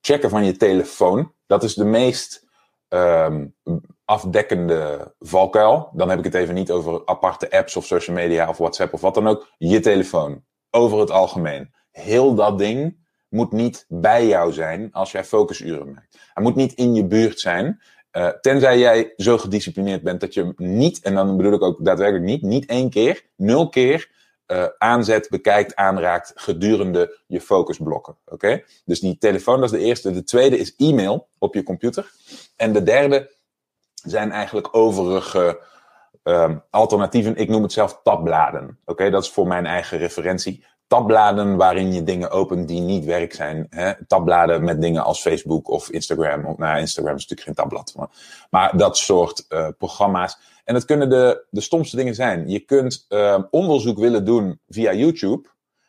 checken 0.00 0.30
van 0.30 0.44
je 0.44 0.56
telefoon. 0.56 1.32
Dat 1.46 1.62
is 1.62 1.74
de 1.74 1.84
meest 1.84 2.46
um, 2.88 3.54
afdekkende 4.04 5.14
valkuil. 5.20 5.90
Dan 5.92 6.08
heb 6.08 6.18
ik 6.18 6.24
het 6.24 6.34
even 6.34 6.54
niet 6.54 6.70
over 6.70 7.02
aparte 7.04 7.50
apps 7.50 7.76
of 7.76 7.84
social 7.84 8.16
media 8.16 8.48
of 8.48 8.58
WhatsApp 8.58 8.92
of 8.92 9.00
wat 9.00 9.14
dan 9.14 9.28
ook. 9.28 9.48
Je 9.58 9.80
telefoon. 9.80 10.44
Over 10.70 10.98
het 10.98 11.10
algemeen. 11.10 11.74
Heel 11.90 12.34
dat 12.34 12.58
ding 12.58 13.05
moet 13.36 13.52
niet 13.52 13.84
bij 13.88 14.26
jou 14.26 14.52
zijn 14.52 14.92
als 14.92 15.12
jij 15.12 15.24
focusuren 15.24 15.92
maakt. 15.92 16.18
Hij 16.34 16.42
moet 16.42 16.54
niet 16.54 16.72
in 16.72 16.94
je 16.94 17.06
buurt 17.06 17.40
zijn. 17.40 17.82
Uh, 18.12 18.28
tenzij 18.28 18.78
jij 18.78 19.12
zo 19.16 19.38
gedisciplineerd 19.38 20.02
bent 20.02 20.20
dat 20.20 20.34
je 20.34 20.52
niet, 20.56 21.00
en 21.00 21.14
dan 21.14 21.36
bedoel 21.36 21.52
ik 21.52 21.62
ook 21.62 21.84
daadwerkelijk 21.84 22.24
niet, 22.24 22.42
niet 22.42 22.66
één 22.66 22.90
keer, 22.90 23.24
nul 23.36 23.68
keer 23.68 24.10
uh, 24.46 24.66
aanzet, 24.78 25.28
bekijkt, 25.28 25.74
aanraakt 25.74 26.32
gedurende 26.34 27.18
je 27.26 27.40
focusblokken. 27.40 28.16
Oké? 28.24 28.62
Dus 28.84 29.00
die 29.00 29.18
telefoon, 29.18 29.60
dat 29.60 29.72
is 29.72 29.78
de 29.78 29.84
eerste. 29.84 30.10
De 30.10 30.24
tweede 30.24 30.58
is 30.58 30.76
e-mail 30.76 31.28
op 31.38 31.54
je 31.54 31.62
computer. 31.62 32.10
En 32.56 32.72
de 32.72 32.82
derde 32.82 33.34
zijn 33.94 34.30
eigenlijk 34.30 34.76
overige 34.76 35.60
um, 36.22 36.62
alternatieven. 36.70 37.36
Ik 37.36 37.48
noem 37.48 37.62
het 37.62 37.72
zelf 37.72 38.00
tabbladen. 38.02 38.78
Oké, 38.84 39.10
dat 39.10 39.22
is 39.22 39.30
voor 39.30 39.46
mijn 39.46 39.66
eigen 39.66 39.98
referentie 39.98 40.64
tabbladen 40.86 41.56
waarin 41.56 41.92
je 41.92 42.02
dingen 42.02 42.30
opent 42.30 42.68
die 42.68 42.80
niet 42.80 43.04
werk 43.04 43.34
zijn. 43.34 43.66
Hè? 43.70 44.06
Tabbladen 44.06 44.64
met 44.64 44.80
dingen 44.80 45.04
als 45.04 45.20
Facebook 45.20 45.68
of 45.68 45.90
Instagram. 45.90 46.54
Nou, 46.56 46.78
Instagram 46.78 47.14
is 47.14 47.26
natuurlijk 47.26 47.40
geen 47.40 47.54
tabblad. 47.54 47.92
Maar, 47.96 48.08
maar 48.50 48.76
dat 48.76 48.98
soort 48.98 49.44
uh, 49.48 49.68
programma's. 49.78 50.38
En 50.64 50.74
dat 50.74 50.84
kunnen 50.84 51.10
de, 51.10 51.44
de 51.50 51.60
stomste 51.60 51.96
dingen 51.96 52.14
zijn. 52.14 52.48
Je 52.48 52.60
kunt 52.60 53.06
uh, 53.08 53.42
onderzoek 53.50 53.98
willen 53.98 54.24
doen 54.24 54.60
via 54.68 54.92
YouTube. 54.92 55.48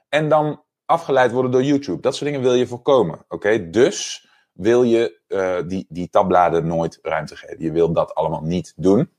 En 0.09 0.29
dan 0.29 0.61
afgeleid 0.85 1.31
worden 1.31 1.51
door 1.51 1.63
YouTube. 1.63 2.01
Dat 2.01 2.15
soort 2.15 2.29
dingen 2.29 2.45
wil 2.45 2.53
je 2.53 2.67
voorkomen. 2.67 3.25
Oké, 3.27 3.69
dus 3.69 4.27
wil 4.53 4.83
je 4.83 5.19
uh, 5.27 5.57
die, 5.67 5.85
die 5.89 6.09
tabbladen 6.09 6.67
nooit 6.67 6.99
ruimte 7.01 7.35
geven. 7.35 7.63
Je 7.63 7.71
wil 7.71 7.93
dat 7.93 8.15
allemaal 8.15 8.43
niet 8.43 8.73
doen. 8.75 9.09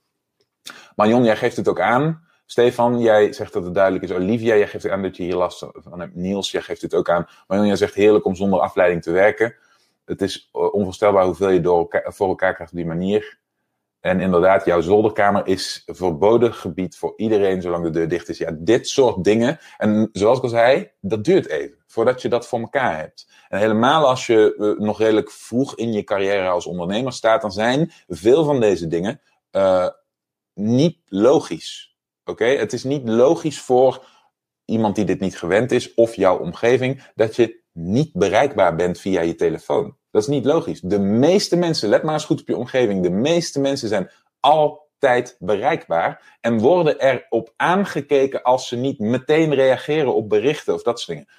Marion, 0.96 1.24
jij 1.24 1.36
geeft 1.36 1.56
het 1.56 1.68
ook 1.68 1.80
aan. 1.80 2.27
Stefan, 2.50 3.00
jij 3.00 3.32
zegt 3.32 3.52
dat 3.52 3.64
het 3.64 3.74
duidelijk 3.74 4.04
is. 4.04 4.12
Olivia, 4.12 4.56
jij 4.56 4.68
geeft 4.68 4.88
aan 4.88 5.02
dat 5.02 5.16
je 5.16 5.22
hier 5.22 5.34
last 5.34 5.66
van 5.72 6.00
hebt. 6.00 6.14
Niels, 6.14 6.50
jij 6.50 6.62
geeft 6.62 6.82
het 6.82 6.94
ook 6.94 7.10
aan. 7.10 7.28
Maar 7.46 7.66
jij 7.66 7.76
zegt 7.76 7.94
heerlijk 7.94 8.24
om 8.24 8.34
zonder 8.34 8.60
afleiding 8.60 9.02
te 9.02 9.10
werken. 9.10 9.54
Het 10.04 10.22
is 10.22 10.48
eh, 10.52 10.74
onvoorstelbaar 10.74 11.24
hoeveel 11.24 11.48
je 11.48 11.60
door 11.60 12.02
voor 12.04 12.28
elkaar 12.28 12.54
krijgt 12.54 12.72
op 12.72 12.78
die 12.78 12.86
manier. 12.86 13.38
En 14.00 14.20
inderdaad, 14.20 14.64
jouw 14.64 14.80
zolderkamer 14.80 15.46
is 15.46 15.82
verboden 15.86 16.54
gebied 16.54 16.96
voor 16.96 17.12
iedereen 17.16 17.62
zolang 17.62 17.84
de 17.84 17.90
deur 17.90 18.08
dicht 18.08 18.28
is. 18.28 18.38
Ja, 18.38 18.56
dit 18.58 18.88
soort 18.88 19.24
dingen. 19.24 19.58
En 19.76 20.08
zoals 20.12 20.38
ik 20.38 20.44
al 20.44 20.48
zei, 20.48 20.90
dat 21.00 21.24
duurt 21.24 21.48
even 21.48 21.78
voordat 21.86 22.22
je 22.22 22.28
dat 22.28 22.46
voor 22.46 22.60
elkaar 22.60 22.96
hebt. 22.96 23.28
En 23.48 23.58
helemaal 23.58 24.08
als 24.08 24.26
je 24.26 24.54
uh, 24.58 24.86
nog 24.86 24.98
redelijk 24.98 25.30
vroeg 25.30 25.76
in 25.76 25.92
je 25.92 26.04
carrière 26.04 26.48
als 26.48 26.66
ondernemer 26.66 27.12
staat, 27.12 27.40
dan 27.40 27.52
zijn 27.52 27.92
veel 28.06 28.44
van 28.44 28.60
deze 28.60 28.86
dingen 28.86 29.20
uh, 29.52 29.88
niet 30.54 30.98
logisch. 31.06 31.88
Oké, 32.28 32.44
het 32.44 32.72
is 32.72 32.84
niet 32.84 33.08
logisch 33.08 33.60
voor 33.60 34.06
iemand 34.64 34.94
die 34.94 35.04
dit 35.04 35.20
niet 35.20 35.38
gewend 35.38 35.72
is 35.72 35.94
of 35.94 36.14
jouw 36.14 36.38
omgeving 36.38 37.02
dat 37.14 37.36
je 37.36 37.62
niet 37.72 38.10
bereikbaar 38.12 38.76
bent 38.76 39.00
via 39.00 39.20
je 39.20 39.34
telefoon. 39.34 39.96
Dat 40.10 40.22
is 40.22 40.28
niet 40.28 40.44
logisch. 40.44 40.80
De 40.80 40.98
meeste 40.98 41.56
mensen, 41.56 41.88
let 41.88 42.02
maar 42.02 42.14
eens 42.14 42.24
goed 42.24 42.40
op 42.40 42.48
je 42.48 42.56
omgeving, 42.56 43.02
de 43.02 43.10
meeste 43.10 43.60
mensen 43.60 43.88
zijn 43.88 44.10
altijd 44.40 45.36
bereikbaar 45.38 46.38
en 46.40 46.58
worden 46.58 47.00
erop 47.00 47.52
aangekeken 47.56 48.42
als 48.42 48.68
ze 48.68 48.76
niet 48.76 48.98
meteen 48.98 49.54
reageren 49.54 50.14
op 50.14 50.28
berichten 50.28 50.74
of 50.74 50.82
dat 50.82 51.00
soort 51.00 51.18
dingen. 51.18 51.32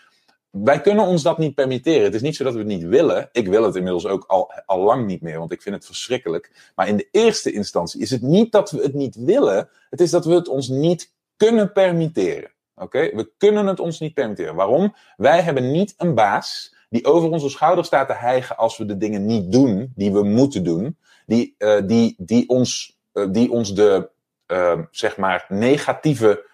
Wij 0.50 0.82
kunnen 0.82 1.06
ons 1.06 1.24
dat 1.24 1.38
niet 1.38 1.56
permitteren. 1.56 2.04
Het 2.04 2.16
is 2.16 2.22
niet 2.22 2.36
zo 2.36 2.44
dat 2.44 2.54
we 2.54 2.60
het 2.60 2.68
niet 2.68 2.84
willen. 2.84 3.30
Ik 3.32 3.48
wil 3.48 3.64
het 3.64 3.76
inmiddels 3.76 4.06
ook 4.06 4.24
al, 4.28 4.52
al 4.66 4.80
lang 4.80 5.06
niet 5.06 5.22
meer, 5.22 5.40
want 5.40 5.52
ik 5.52 5.62
vind 5.62 5.76
het 5.76 5.86
verschrikkelijk. 5.86 6.72
Maar 6.76 6.88
in 6.88 6.98
de 6.98 7.08
eerste 7.12 7.52
instantie 7.52 8.02
is 8.02 8.10
het 8.10 8.22
niet 8.22 8.52
dat 8.52 8.72
we 8.72 8.82
het 8.82 8.94
niet 8.94 9.16
willen. 9.16 9.70
Het 9.90 10.02
is 10.02 10.12
dat 10.12 10.26
we 10.26 10.34
het 10.34 10.48
ons 10.48 10.68
niet 10.68 11.14
kunnen 11.38 11.72
permitteren. 11.72 12.52
Oké? 12.76 13.16
We 13.16 13.32
kunnen 13.38 13.66
het 13.66 13.80
ons 13.80 14.00
niet 14.00 14.14
permitteren. 14.14 14.56
Waarom? 14.56 14.96
Wij 15.18 15.42
hebben 15.42 15.72
niet 15.72 15.94
een 15.98 16.16
baas 16.16 16.76
die 16.90 17.06
over 17.06 17.30
onze 17.30 17.50
schouder 17.50 17.86
staat 17.86 18.08
te 18.08 18.14
hijgen 18.14 18.58
als 18.58 18.78
we 18.78 18.86
de 18.86 18.98
dingen 18.98 19.26
niet 19.26 19.52
doen 19.52 19.92
die 19.96 20.12
we 20.12 20.24
moeten 20.24 20.64
doen. 20.64 20.98
Die, 21.26 21.56
uh, 21.58 21.82
die, 21.86 22.16
die, 22.18 22.50
ons, 22.50 23.00
uh, 23.14 23.28
die 23.32 23.52
ons 23.52 23.74
de, 23.74 24.10
uh, 24.48 24.80
zeg 24.92 25.18
maar, 25.18 25.46
negatieve 25.48 26.46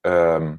ehm, 0.00 0.54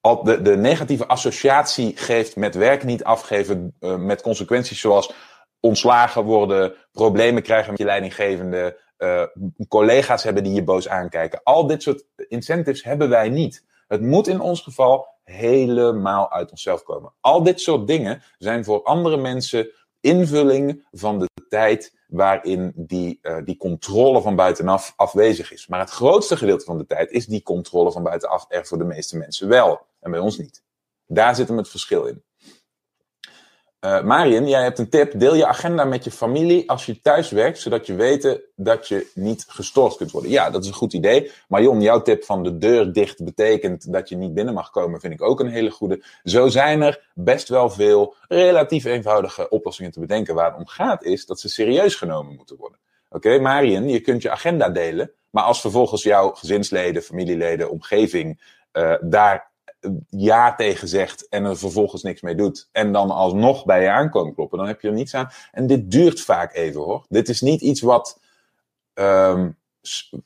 al 0.00 0.24
de, 0.24 0.42
de 0.42 0.56
negatieve 0.56 1.06
associatie 1.06 1.96
geeft 1.96 2.36
met 2.36 2.54
werk 2.54 2.84
niet 2.84 3.04
afgeven, 3.04 3.74
uh, 3.80 3.96
met 3.96 4.22
consequenties 4.22 4.80
zoals 4.80 5.12
ontslagen 5.60 6.24
worden, 6.24 6.74
problemen 6.92 7.42
krijgen 7.42 7.70
met 7.70 7.78
je 7.78 7.84
leidinggevende, 7.84 8.80
uh, 8.98 9.22
collega's 9.68 10.22
hebben 10.22 10.42
die 10.42 10.52
je 10.52 10.64
boos 10.64 10.88
aankijken. 10.88 11.40
Al 11.42 11.66
dit 11.66 11.82
soort 11.82 12.04
incentives 12.28 12.84
hebben 12.84 13.08
wij 13.08 13.28
niet. 13.28 13.64
Het 13.86 14.00
moet 14.00 14.28
in 14.28 14.40
ons 14.40 14.60
geval 14.60 15.06
helemaal 15.24 16.32
uit 16.32 16.50
onszelf 16.50 16.82
komen. 16.82 17.12
Al 17.20 17.42
dit 17.42 17.60
soort 17.60 17.86
dingen 17.86 18.22
zijn 18.38 18.64
voor 18.64 18.82
andere 18.82 19.16
mensen 19.16 19.70
invulling 20.00 20.86
van 20.90 21.18
de 21.18 21.28
tijd 21.48 21.97
waarin 22.08 22.72
die, 22.76 23.18
uh, 23.22 23.36
die 23.44 23.56
controle 23.56 24.22
van 24.22 24.36
buitenaf 24.36 24.92
afwezig 24.96 25.52
is. 25.52 25.66
Maar 25.66 25.80
het 25.80 25.90
grootste 25.90 26.36
gedeelte 26.36 26.64
van 26.64 26.78
de 26.78 26.86
tijd 26.86 27.10
is 27.10 27.26
die 27.26 27.42
controle 27.42 27.92
van 27.92 28.02
buitenaf 28.02 28.44
er 28.48 28.66
voor 28.66 28.78
de 28.78 28.84
meeste 28.84 29.16
mensen 29.16 29.48
wel. 29.48 29.86
En 30.00 30.10
bij 30.10 30.20
ons 30.20 30.38
niet. 30.38 30.62
Daar 31.06 31.34
zit 31.34 31.48
hem 31.48 31.56
het 31.56 31.68
verschil 31.68 32.04
in. 32.04 32.22
Uh, 33.80 34.46
jij 34.48 34.62
hebt 34.62 34.78
een 34.78 34.88
tip. 34.88 35.12
Deel 35.18 35.34
je 35.34 35.46
agenda 35.46 35.84
met 35.84 36.04
je 36.04 36.10
familie 36.10 36.70
als 36.70 36.86
je 36.86 37.00
thuis 37.00 37.30
werkt, 37.30 37.58
zodat 37.58 37.86
je 37.86 37.94
weet 37.94 38.40
dat 38.56 38.88
je 38.88 39.10
niet 39.14 39.44
gestoord 39.48 39.96
kunt 39.96 40.10
worden. 40.10 40.30
Ja, 40.30 40.50
dat 40.50 40.62
is 40.62 40.68
een 40.68 40.74
goed 40.74 40.92
idee. 40.92 41.30
Marion, 41.48 41.80
jouw 41.80 42.02
tip 42.02 42.24
van 42.24 42.42
de 42.42 42.58
deur 42.58 42.92
dicht 42.92 43.24
betekent 43.24 43.92
dat 43.92 44.08
je 44.08 44.16
niet 44.16 44.34
binnen 44.34 44.54
mag 44.54 44.70
komen, 44.70 45.00
vind 45.00 45.12
ik 45.12 45.22
ook 45.22 45.40
een 45.40 45.48
hele 45.48 45.70
goede. 45.70 46.04
Zo 46.24 46.48
zijn 46.48 46.82
er 46.82 47.10
best 47.14 47.48
wel 47.48 47.70
veel 47.70 48.14
relatief 48.28 48.84
eenvoudige 48.84 49.48
oplossingen 49.48 49.92
te 49.92 50.00
bedenken. 50.00 50.34
Waar 50.34 50.50
het 50.50 50.58
om 50.58 50.66
gaat 50.66 51.04
is 51.04 51.26
dat 51.26 51.40
ze 51.40 51.48
serieus 51.48 51.94
genomen 51.94 52.34
moeten 52.36 52.56
worden. 52.56 52.78
Oké, 53.10 53.34
okay, 53.34 53.66
je 53.66 54.00
kunt 54.00 54.22
je 54.22 54.30
agenda 54.30 54.68
delen, 54.68 55.10
maar 55.30 55.44
als 55.44 55.60
vervolgens 55.60 56.02
jouw 56.02 56.30
gezinsleden, 56.30 57.02
familieleden, 57.02 57.70
omgeving 57.70 58.56
uh, 58.72 58.94
daar 59.00 59.50
ja 60.08 60.54
tegen 60.54 60.88
zegt 60.88 61.28
en 61.28 61.44
er 61.44 61.58
vervolgens 61.58 62.02
niks 62.02 62.20
mee 62.20 62.34
doet. 62.34 62.68
En 62.72 62.92
dan 62.92 63.10
alsnog 63.10 63.64
bij 63.64 63.82
je 63.82 63.90
aankomen 63.90 64.34
kloppen, 64.34 64.58
dan 64.58 64.66
heb 64.66 64.80
je 64.80 64.88
er 64.88 64.94
niets 64.94 65.14
aan. 65.14 65.30
En 65.52 65.66
dit 65.66 65.90
duurt 65.90 66.20
vaak 66.20 66.54
even 66.54 66.80
hoor. 66.80 67.04
Dit 67.08 67.28
is 67.28 67.40
niet 67.40 67.60
iets 67.60 67.80
wat, 67.80 68.20
um, 68.94 69.56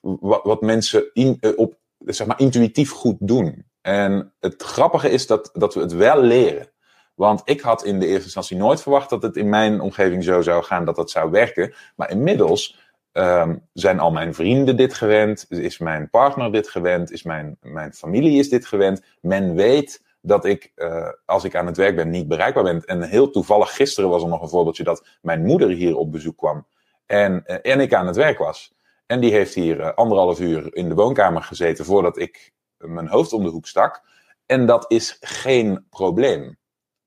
wat, 0.00 0.42
wat, 0.42 0.60
mensen 0.60 1.10
in, 1.12 1.36
uh, 1.40 1.52
op, 1.56 1.76
zeg 1.98 2.26
maar, 2.26 2.40
intuïtief 2.40 2.90
goed 2.90 3.16
doen. 3.20 3.66
En 3.80 4.32
het 4.40 4.62
grappige 4.62 5.10
is 5.10 5.26
dat, 5.26 5.50
dat 5.52 5.74
we 5.74 5.80
het 5.80 5.92
wel 5.92 6.20
leren. 6.20 6.70
Want 7.14 7.42
ik 7.44 7.60
had 7.60 7.84
in 7.84 7.98
de 7.98 8.06
eerste 8.06 8.24
instantie 8.24 8.56
nooit 8.56 8.82
verwacht 8.82 9.10
dat 9.10 9.22
het 9.22 9.36
in 9.36 9.48
mijn 9.48 9.80
omgeving 9.80 10.24
zo 10.24 10.42
zou 10.42 10.64
gaan, 10.64 10.84
dat 10.84 10.96
dat 10.96 11.10
zou 11.10 11.30
werken. 11.30 11.74
Maar 11.96 12.10
inmiddels 12.10 12.78
um, 13.12 13.68
zijn 13.72 14.00
al 14.00 14.10
mijn 14.10 14.34
vrienden 14.34 14.76
dit 14.76 14.94
gewend, 14.94 15.46
is 15.48 15.78
mijn 15.78 16.10
partner 16.10 16.52
dit 16.52 16.68
gewend, 16.68 17.12
is 17.12 17.22
mijn, 17.22 17.56
mijn 17.60 17.92
familie 17.92 18.38
is 18.38 18.48
dit 18.48 18.66
gewend. 18.66 19.02
Men 19.20 19.54
weet 19.54 20.02
dat 20.20 20.44
ik, 20.44 20.72
uh, 20.76 21.08
als 21.24 21.44
ik 21.44 21.54
aan 21.56 21.66
het 21.66 21.76
werk 21.76 21.96
ben, 21.96 22.10
niet 22.10 22.28
bereikbaar 22.28 22.62
ben. 22.62 22.84
En 22.84 23.02
heel 23.02 23.30
toevallig, 23.30 23.74
gisteren 23.74 24.10
was 24.10 24.22
er 24.22 24.28
nog 24.28 24.42
een 24.42 24.48
voorbeeldje 24.48 24.84
dat 24.84 25.06
mijn 25.20 25.44
moeder 25.44 25.68
hier 25.68 25.96
op 25.96 26.12
bezoek 26.12 26.36
kwam 26.36 26.66
en, 27.06 27.44
uh, 27.46 27.56
en 27.62 27.80
ik 27.80 27.94
aan 27.94 28.06
het 28.06 28.16
werk 28.16 28.38
was. 28.38 28.74
En 29.06 29.20
die 29.20 29.32
heeft 29.32 29.54
hier 29.54 29.80
uh, 29.80 29.94
anderhalf 29.94 30.40
uur 30.40 30.76
in 30.76 30.88
de 30.88 30.94
woonkamer 30.94 31.42
gezeten 31.42 31.84
voordat 31.84 32.18
ik 32.18 32.52
mijn 32.76 33.08
hoofd 33.08 33.32
om 33.32 33.42
de 33.42 33.50
hoek 33.50 33.66
stak. 33.66 34.02
En 34.46 34.66
dat 34.66 34.84
is 34.90 35.16
geen 35.20 35.86
probleem. 35.90 36.58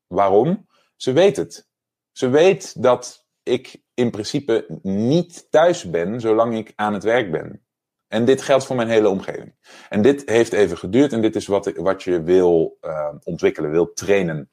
Waarom? 0.08 0.68
Ze 0.96 1.12
weet 1.12 1.36
het. 1.36 1.68
Ze 2.12 2.30
weet 2.30 2.82
dat 2.82 3.25
ik 3.46 3.84
in 3.94 4.12
principe 4.12 4.80
niet 4.82 5.52
thuis 5.52 5.90
ben 5.90 6.20
zolang 6.20 6.58
ik 6.58 6.74
aan 6.76 6.94
het 6.94 7.04
werk 7.04 7.32
ben. 7.32 7.66
En 8.08 8.26
dit 8.26 8.42
geldt 8.42 8.66
voor 8.66 8.76
mijn 8.76 8.88
hele 8.88 9.10
omgeving. 9.10 9.56
En 9.90 10.02
dit 10.02 10.30
heeft 10.30 10.54
even 10.54 10.78
geduurd 10.78 11.14
en 11.14 11.22
dit 11.22 11.36
is 11.36 11.48
wat, 11.48 11.72
wat 11.76 12.04
je 12.04 12.24
wil 12.24 12.78
uh, 12.82 13.14
ontwikkelen, 13.24 13.72
wil 13.72 13.94
trainen. 13.94 14.52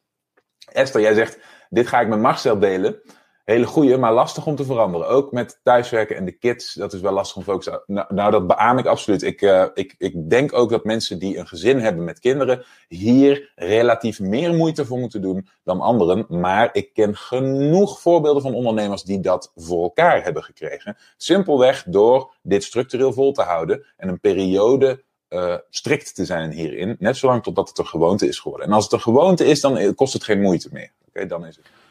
Esther, 0.73 1.01
jij 1.01 1.15
zegt, 1.15 1.39
dit 1.69 1.87
ga 1.87 2.01
ik 2.01 2.09
met 2.09 2.19
Marcel 2.19 2.59
delen 2.59 3.01
hele 3.45 3.67
goede, 3.67 3.97
maar 3.97 4.13
lastig 4.13 4.47
om 4.47 4.57
te 4.57 4.65
veranderen. 4.65 5.09
Ook 5.09 5.33
met 5.33 5.61
thuiswerken 5.63 6.17
en 6.17 6.25
de 6.25 6.33
kids, 6.33 6.75
dat 6.75 6.93
is 6.93 7.01
wel 7.01 7.13
lastig 7.13 7.37
om 7.37 7.43
focus 7.43 7.79
nou, 7.87 8.15
nou, 8.15 8.31
dat 8.31 8.47
beaam 8.47 8.79
ik 8.79 8.87
absoluut. 8.87 9.23
Ik, 9.23 9.41
uh, 9.41 9.67
ik, 9.75 9.95
ik 9.99 10.31
denk 10.31 10.53
ook 10.53 10.71
dat 10.71 10.85
mensen 10.85 11.19
die 11.19 11.39
een 11.39 11.47
gezin 11.47 11.79
hebben 11.79 12.05
met 12.05 12.19
kinderen 12.19 12.65
hier 12.89 13.53
relatief 13.55 14.21
meer 14.21 14.55
moeite 14.55 14.87
voor 14.87 14.99
moeten 14.99 15.23
doen 15.23 15.49
dan 15.65 15.81
anderen. 15.81 16.27
Maar 16.29 16.69
ik 16.73 16.93
ken 16.93 17.17
genoeg 17.17 18.01
voorbeelden 18.01 18.43
van 18.43 18.55
ondernemers 18.55 19.03
die 19.03 19.21
dat 19.21 19.53
voor 19.57 19.83
elkaar 19.83 20.23
hebben 20.23 20.43
gekregen. 20.43 20.97
Simpelweg 21.17 21.85
door 21.87 22.35
dit 22.43 22.65
structureel 22.65 23.13
vol 23.13 23.33
te 23.33 23.43
houden 23.43 23.87
en 23.97 24.09
een 24.09 24.21
periode 24.21 25.03
uh, 25.29 25.57
strikt 25.71 26.15
te 26.15 26.25
zijn 26.25 26.53
hierin. 26.53 26.97
Net 26.99 27.17
zolang 27.17 27.43
totdat 27.43 27.69
het 27.69 27.79
een 27.79 27.87
gewoonte 27.87 28.29
is 28.29 28.39
geworden. 28.39 28.67
En 28.67 28.73
als 28.73 28.85
het 28.85 28.93
een 28.93 29.01
gewoonte 29.01 29.45
is, 29.45 29.61
dan 29.61 29.95
kost 29.95 30.13
het 30.13 30.25
geen 30.25 30.41
moeite 30.41 30.69
meer. 30.73 30.93
Oké, 31.09 31.27
dan 31.27 31.47
is 31.47 31.57
het. 31.57 31.82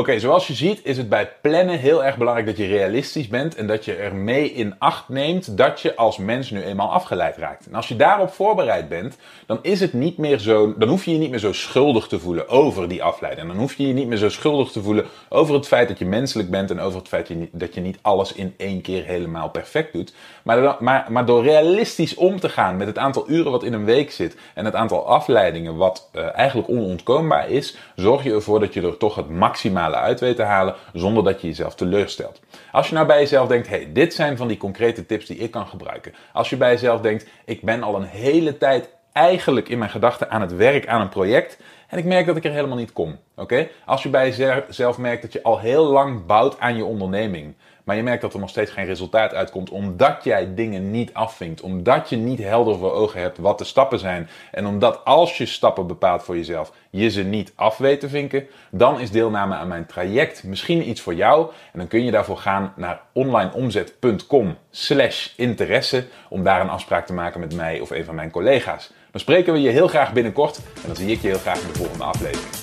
Oké, 0.00 0.18
zoals 0.18 0.46
je 0.46 0.54
ziet 0.54 0.80
is 0.84 0.96
het 0.96 1.08
bij 1.08 1.32
plannen 1.40 1.78
heel 1.78 2.04
erg 2.04 2.16
belangrijk 2.16 2.46
dat 2.46 2.56
je 2.56 2.66
realistisch 2.66 3.28
bent 3.28 3.54
en 3.54 3.66
dat 3.66 3.84
je 3.84 3.94
er 3.94 4.14
mee 4.14 4.52
in 4.52 4.74
acht 4.78 5.08
neemt 5.08 5.56
dat 5.56 5.80
je 5.80 5.96
als 5.96 6.18
mens 6.18 6.50
nu 6.50 6.62
eenmaal 6.62 6.90
afgeleid 6.90 7.36
raakt. 7.36 7.66
En 7.66 7.74
als 7.74 7.88
je 7.88 7.96
daarop 7.96 8.32
voorbereid 8.32 8.88
bent, 8.88 9.16
dan 9.46 9.58
is 9.62 9.80
het 9.80 9.92
niet 9.92 10.18
meer 10.18 10.38
zo, 10.38 10.74
dan 10.78 10.88
hoef 10.88 11.04
je 11.04 11.12
je 11.12 11.18
niet 11.18 11.30
meer 11.30 11.38
zo 11.38 11.52
schuldig 11.52 12.06
te 12.06 12.18
voelen 12.18 12.48
over 12.48 12.88
die 12.88 13.02
afleiding. 13.02 13.48
Dan 13.48 13.56
hoef 13.56 13.74
je 13.74 13.86
je 13.86 13.92
niet 13.92 14.06
meer 14.06 14.16
zo 14.16 14.28
schuldig 14.28 14.70
te 14.70 14.82
voelen 14.82 15.04
over 15.28 15.54
het 15.54 15.66
feit 15.66 15.88
dat 15.88 15.98
je 15.98 16.06
menselijk 16.06 16.50
bent 16.50 16.70
en 16.70 16.80
over 16.80 16.98
het 16.98 17.08
feit 17.08 17.30
dat 17.52 17.74
je 17.74 17.80
niet 17.80 17.98
alles 18.02 18.32
in 18.32 18.54
één 18.56 18.80
keer 18.80 19.04
helemaal 19.04 19.50
perfect 19.50 19.92
doet. 19.92 20.12
Maar, 20.42 20.76
maar, 20.78 21.06
maar 21.08 21.26
door 21.26 21.42
realistisch 21.42 22.14
om 22.14 22.40
te 22.40 22.48
gaan 22.48 22.76
met 22.76 22.86
het 22.86 22.98
aantal 22.98 23.24
uren 23.26 23.50
wat 23.50 23.64
in 23.64 23.72
een 23.72 23.84
week 23.84 24.10
zit 24.10 24.36
en 24.54 24.64
het 24.64 24.74
aantal 24.74 25.06
afleidingen 25.06 25.76
wat 25.76 26.10
uh, 26.14 26.36
eigenlijk 26.36 26.68
onontkoombaar 26.68 27.48
is, 27.48 27.76
zorg 27.94 28.22
je 28.22 28.32
ervoor 28.32 28.60
dat 28.60 28.74
je 28.74 28.82
er 28.82 28.96
toch 28.96 29.14
het 29.14 29.30
maximale 29.30 29.89
uit 29.98 30.20
weet 30.20 30.36
te 30.36 30.42
halen 30.42 30.74
zonder 30.92 31.24
dat 31.24 31.40
je 31.40 31.46
jezelf 31.46 31.74
teleurstelt. 31.74 32.40
Als 32.72 32.88
je 32.88 32.94
nou 32.94 33.06
bij 33.06 33.18
jezelf 33.18 33.48
denkt, 33.48 33.68
hey, 33.68 33.90
dit 33.92 34.14
zijn 34.14 34.36
van 34.36 34.48
die 34.48 34.56
concrete 34.56 35.06
tips 35.06 35.26
die 35.26 35.36
ik 35.36 35.50
kan 35.50 35.66
gebruiken. 35.66 36.14
Als 36.32 36.50
je 36.50 36.56
bij 36.56 36.70
jezelf 36.70 37.00
denkt, 37.00 37.26
ik 37.44 37.62
ben 37.62 37.82
al 37.82 37.96
een 37.96 38.04
hele 38.04 38.58
tijd 38.58 38.88
eigenlijk 39.12 39.68
in 39.68 39.78
mijn 39.78 39.90
gedachten 39.90 40.30
aan 40.30 40.40
het 40.40 40.56
werk 40.56 40.86
aan 40.86 41.00
een 41.00 41.08
project 41.08 41.58
en 41.88 41.98
ik 41.98 42.04
merk 42.04 42.26
dat 42.26 42.36
ik 42.36 42.44
er 42.44 42.52
helemaal 42.52 42.76
niet 42.76 42.92
kom. 42.92 43.18
Oké? 43.36 43.68
Als 43.84 44.02
je 44.02 44.08
bij 44.08 44.30
jezelf 44.30 44.98
merkt 44.98 45.22
dat 45.22 45.32
je 45.32 45.42
al 45.42 45.58
heel 45.58 45.84
lang 45.84 46.26
bouwt 46.26 46.60
aan 46.60 46.76
je 46.76 46.84
onderneming, 46.84 47.54
maar 47.90 47.98
je 47.98 48.04
merkt 48.04 48.22
dat 48.22 48.34
er 48.34 48.40
nog 48.40 48.48
steeds 48.48 48.70
geen 48.70 48.86
resultaat 48.86 49.34
uitkomt 49.34 49.70
omdat 49.70 50.24
jij 50.24 50.54
dingen 50.54 50.90
niet 50.90 51.14
afvinkt, 51.14 51.60
omdat 51.60 52.08
je 52.08 52.16
niet 52.16 52.38
helder 52.38 52.78
voor 52.78 52.92
ogen 52.92 53.20
hebt 53.20 53.38
wat 53.38 53.58
de 53.58 53.64
stappen 53.64 53.98
zijn 53.98 54.28
en 54.50 54.66
omdat 54.66 55.04
als 55.04 55.38
je 55.38 55.46
stappen 55.46 55.86
bepaalt 55.86 56.22
voor 56.22 56.36
jezelf, 56.36 56.72
je 56.90 57.08
ze 57.08 57.22
niet 57.22 57.52
af 57.54 57.78
weet 57.78 58.00
te 58.00 58.08
vinken, 58.08 58.46
dan 58.70 59.00
is 59.00 59.10
deelname 59.10 59.54
aan 59.54 59.68
mijn 59.68 59.86
traject 59.86 60.44
misschien 60.44 60.88
iets 60.88 61.00
voor 61.00 61.14
jou 61.14 61.50
en 61.72 61.78
dan 61.78 61.88
kun 61.88 62.04
je 62.04 62.10
daarvoor 62.10 62.36
gaan 62.36 62.72
naar 62.76 63.00
onlineomzet.com 63.12 64.56
slash 64.70 65.28
interesse 65.36 66.06
om 66.28 66.42
daar 66.42 66.60
een 66.60 66.70
afspraak 66.70 67.06
te 67.06 67.12
maken 67.12 67.40
met 67.40 67.54
mij 67.54 67.80
of 67.80 67.90
een 67.90 68.04
van 68.04 68.14
mijn 68.14 68.30
collega's. 68.30 68.92
Dan 69.10 69.20
spreken 69.20 69.52
we 69.52 69.60
je 69.60 69.70
heel 69.70 69.88
graag 69.88 70.12
binnenkort 70.12 70.56
en 70.56 70.86
dan 70.86 70.96
zie 70.96 71.10
ik 71.10 71.20
je 71.20 71.28
heel 71.28 71.38
graag 71.38 71.60
in 71.60 71.68
de 71.72 71.78
volgende 71.78 72.04
aflevering. 72.04 72.54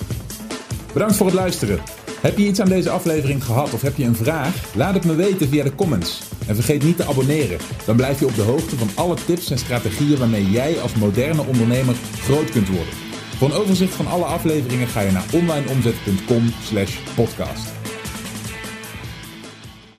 Bedankt 0.94 1.16
voor 1.16 1.26
het 1.26 1.36
luisteren. 1.36 1.97
Heb 2.22 2.38
je 2.38 2.48
iets 2.48 2.62
aan 2.62 2.70
deze 2.70 2.90
aflevering 2.90 3.44
gehad 3.44 3.74
of 3.74 3.82
heb 3.82 3.98
je 3.98 4.04
een 4.04 4.16
vraag? 4.16 4.76
Laat 4.76 4.94
het 4.94 5.06
me 5.06 5.16
weten 5.16 5.50
via 5.50 5.64
de 5.64 5.76
comments. 5.76 6.22
En 6.48 6.56
vergeet 6.56 6.84
niet 6.84 6.98
te 6.98 7.06
abonneren. 7.06 7.58
Dan 7.86 7.96
blijf 7.96 8.20
je 8.20 8.26
op 8.26 8.36
de 8.36 8.42
hoogte 8.42 8.78
van 8.78 8.90
alle 8.96 9.16
tips 9.26 9.52
en 9.52 9.58
strategieën 9.58 10.18
waarmee 10.18 10.50
jij 10.50 10.82
als 10.82 10.94
moderne 10.94 11.46
ondernemer 11.46 11.96
groot 12.20 12.52
kunt 12.52 12.68
worden. 12.68 12.94
Voor 13.38 13.48
een 13.48 13.56
overzicht 13.56 13.94
van 13.94 14.08
alle 14.08 14.26
afleveringen 14.26 14.88
ga 14.88 15.02
je 15.02 15.12
naar 15.12 15.26
onlineomzet.com/podcast. 15.34 17.77